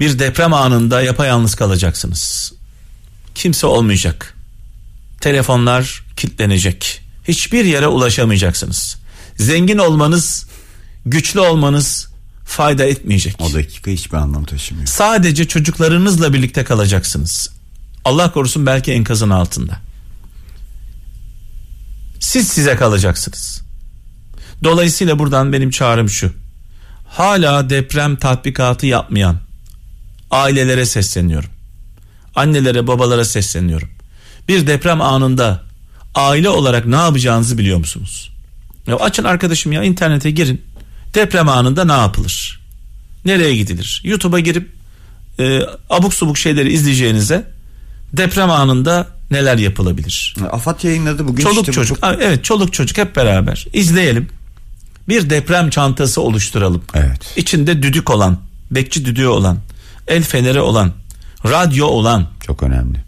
[0.00, 2.52] Bir deprem anında yapayalnız kalacaksınız.
[3.34, 4.34] Kimse olmayacak.
[5.20, 7.00] Telefonlar kilitlenecek.
[7.28, 8.96] Hiçbir yere ulaşamayacaksınız.
[9.36, 10.46] Zengin olmanız,
[11.06, 12.08] güçlü olmanız
[12.44, 13.40] fayda etmeyecek.
[13.40, 14.86] O dakika hiçbir anlam taşımıyor.
[14.86, 17.50] Sadece çocuklarınızla birlikte kalacaksınız.
[18.04, 19.78] Allah korusun belki enkazın altında.
[22.20, 23.62] Siz size kalacaksınız.
[24.64, 26.32] Dolayısıyla buradan benim çağrım şu.
[27.08, 29.43] Hala deprem tatbikatı yapmayan
[30.30, 31.50] ailelere sesleniyorum.
[32.34, 33.88] Annelere, babalara sesleniyorum.
[34.48, 35.62] Bir deprem anında
[36.14, 38.30] aile olarak ne yapacağınızı biliyor musunuz?
[38.86, 40.62] Ya açın arkadaşım ya internete girin.
[41.14, 42.60] Deprem anında ne yapılır?
[43.24, 44.02] Nereye gidilir?
[44.04, 44.72] YouTube'a girip
[45.38, 45.60] e,
[45.90, 47.50] abuk subuk şeyleri izleyeceğinize
[48.12, 50.34] deprem anında neler yapılabilir?
[50.52, 52.02] Afat yayınladı bugün çoluk işte bu çocuk.
[52.02, 54.28] Ha, Evet çoluk çocuk hep beraber izleyelim.
[55.08, 56.84] Bir deprem çantası oluşturalım.
[56.94, 57.20] Evet.
[57.36, 58.38] İçinde düdük olan,
[58.70, 59.58] bekçi düdüğü olan,
[60.08, 60.92] el feneri olan,
[61.46, 63.04] radyo olan, Çok önemli.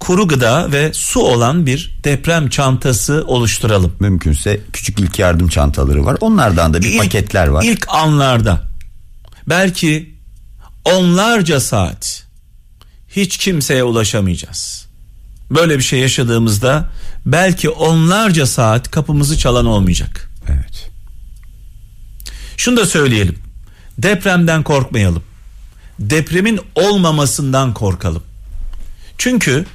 [0.00, 3.92] kuru gıda ve su olan bir deprem çantası oluşturalım.
[4.00, 6.16] Mümkünse küçük ilk yardım çantaları var.
[6.20, 7.62] Onlardan da bir İlk- paketler var.
[7.64, 8.62] İlk anlarda
[9.48, 10.14] belki
[10.84, 12.26] onlarca saat
[13.08, 14.86] hiç kimseye ulaşamayacağız.
[15.50, 16.88] Böyle bir şey yaşadığımızda
[17.26, 20.30] belki onlarca saat kapımızı çalan olmayacak.
[20.48, 20.90] Evet.
[22.56, 23.38] Şunu da söyleyelim.
[23.98, 25.22] Depremden korkmayalım.
[25.98, 28.22] Depremin olmamasından korkalım.
[29.18, 29.66] Çünkü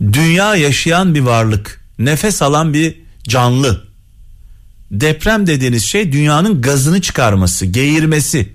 [0.00, 3.84] dünya yaşayan bir varlık, nefes alan bir canlı.
[4.90, 8.52] Deprem dediğiniz şey dünyanın gazını çıkarması, geğirmesi.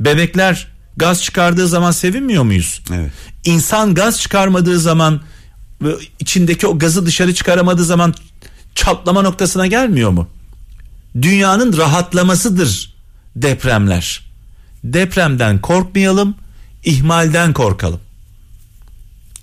[0.00, 2.82] Bebekler gaz çıkardığı zaman sevinmiyor muyuz?
[2.94, 3.12] Evet.
[3.44, 5.20] İnsan gaz çıkarmadığı zaman
[6.18, 8.14] içindeki o gazı dışarı çıkaramadığı zaman
[8.74, 10.28] çatlama noktasına gelmiyor mu?
[11.22, 12.94] Dünyanın rahatlamasıdır
[13.36, 14.27] depremler.
[14.84, 16.34] Depremden korkmayalım,
[16.84, 18.00] ihmalden korkalım.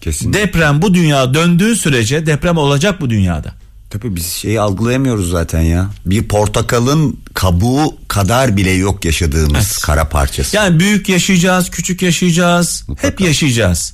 [0.01, 0.39] Kesinlikle.
[0.39, 3.53] Deprem bu dünya döndüğü sürece deprem olacak bu dünyada.
[3.89, 5.89] Tabii biz şeyi algılayamıyoruz zaten ya.
[6.05, 10.55] Bir portakalın kabuğu kadar bile yok yaşadığımız kara parçası.
[10.55, 13.93] Yani büyük yaşayacağız, küçük yaşayacağız, hep yaşayacağız.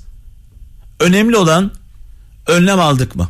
[0.99, 1.71] Önemli olan
[2.47, 3.29] önlem aldık mı?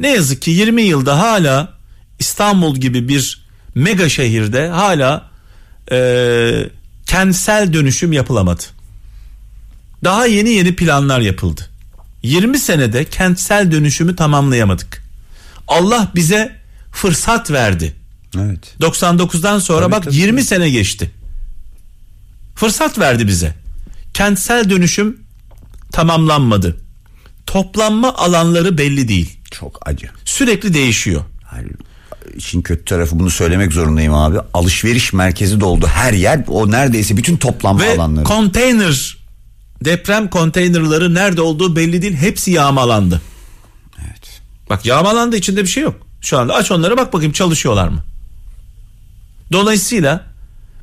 [0.00, 1.74] Ne yazık ki 20 yılda hala
[2.18, 5.30] İstanbul gibi bir mega şehirde hala
[5.92, 5.98] e,
[7.08, 8.62] kentsel dönüşüm yapılamadı.
[10.04, 11.70] Daha yeni yeni planlar yapıldı.
[12.22, 15.02] 20 senede kentsel dönüşümü tamamlayamadık.
[15.68, 16.56] Allah bize
[16.92, 17.94] fırsat verdi.
[18.36, 18.74] Evet.
[18.80, 20.16] 99'dan sonra Tabii, bak tabii.
[20.16, 21.10] 20 sene geçti.
[22.54, 23.54] Fırsat verdi bize.
[24.14, 25.20] Kentsel dönüşüm
[25.92, 26.76] tamamlanmadı.
[27.46, 29.38] Toplanma alanları belli değil.
[29.50, 30.10] Çok acı.
[30.24, 31.24] Sürekli değişiyor.
[31.44, 31.70] Hayır,
[32.36, 34.38] işin kötü tarafı bunu söylemek zorundayım abi.
[34.54, 36.44] Alışveriş merkezi doldu her yer.
[36.48, 38.24] O neredeyse bütün toplanma Ve alanları.
[38.24, 39.16] konteyner
[39.84, 42.14] deprem konteynerları nerede olduğu belli değil.
[42.16, 43.22] Hepsi yağmalandı.
[44.00, 44.40] evet.
[44.70, 46.06] Bak yağmalandı içinde bir şey yok.
[46.20, 48.04] Şu anda aç onlara bak bakayım çalışıyorlar mı?
[49.52, 50.24] Dolayısıyla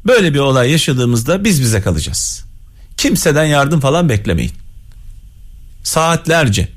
[0.07, 2.45] böyle bir olay yaşadığımızda biz bize kalacağız.
[2.97, 4.51] Kimseden yardım falan beklemeyin.
[5.83, 6.67] Saatlerce.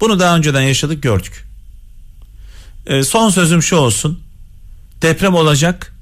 [0.00, 1.44] Bunu daha önceden yaşadık gördük.
[2.86, 4.20] Ee, son sözüm şu olsun.
[5.02, 5.94] Deprem olacak.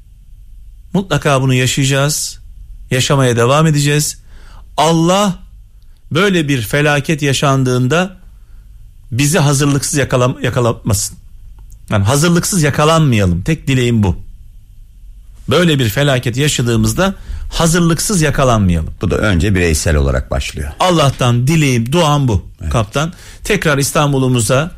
[0.92, 2.38] Mutlaka bunu yaşayacağız.
[2.90, 4.18] Yaşamaya devam edeceğiz.
[4.76, 5.38] Allah
[6.12, 8.16] böyle bir felaket yaşandığında
[9.12, 11.16] bizi hazırlıksız yakalam yakalatmasın.
[11.90, 13.42] Yani hazırlıksız yakalanmayalım.
[13.42, 14.16] Tek dileğim bu.
[15.48, 17.14] Böyle bir felaket yaşadığımızda
[17.52, 18.94] hazırlıksız yakalanmayalım.
[19.02, 20.72] Bu da önce bireysel olarak başlıyor.
[20.80, 23.12] Allah'tan dileğim, duam bu kaptan.
[23.44, 24.70] Tekrar İstanbul'umuza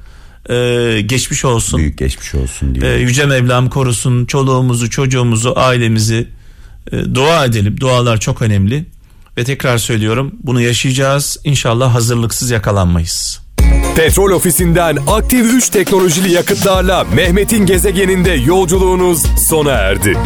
[0.50, 1.78] e, geçmiş olsun.
[1.78, 2.86] Büyük geçmiş olsun diyor.
[2.86, 6.28] E, Yüce Mevlam korusun çoluğumuzu, çocuğumuzu, ailemizi
[6.92, 7.80] e, dua edelim.
[7.80, 8.84] Dualar çok önemli.
[9.38, 11.36] Ve tekrar söylüyorum bunu yaşayacağız.
[11.44, 13.40] İnşallah hazırlıksız yakalanmayız.
[13.96, 20.18] Petrol ofisinden aktif 3 teknolojili yakıtlarla Mehmet'in gezegeninde yolculuğunuz sona erdi.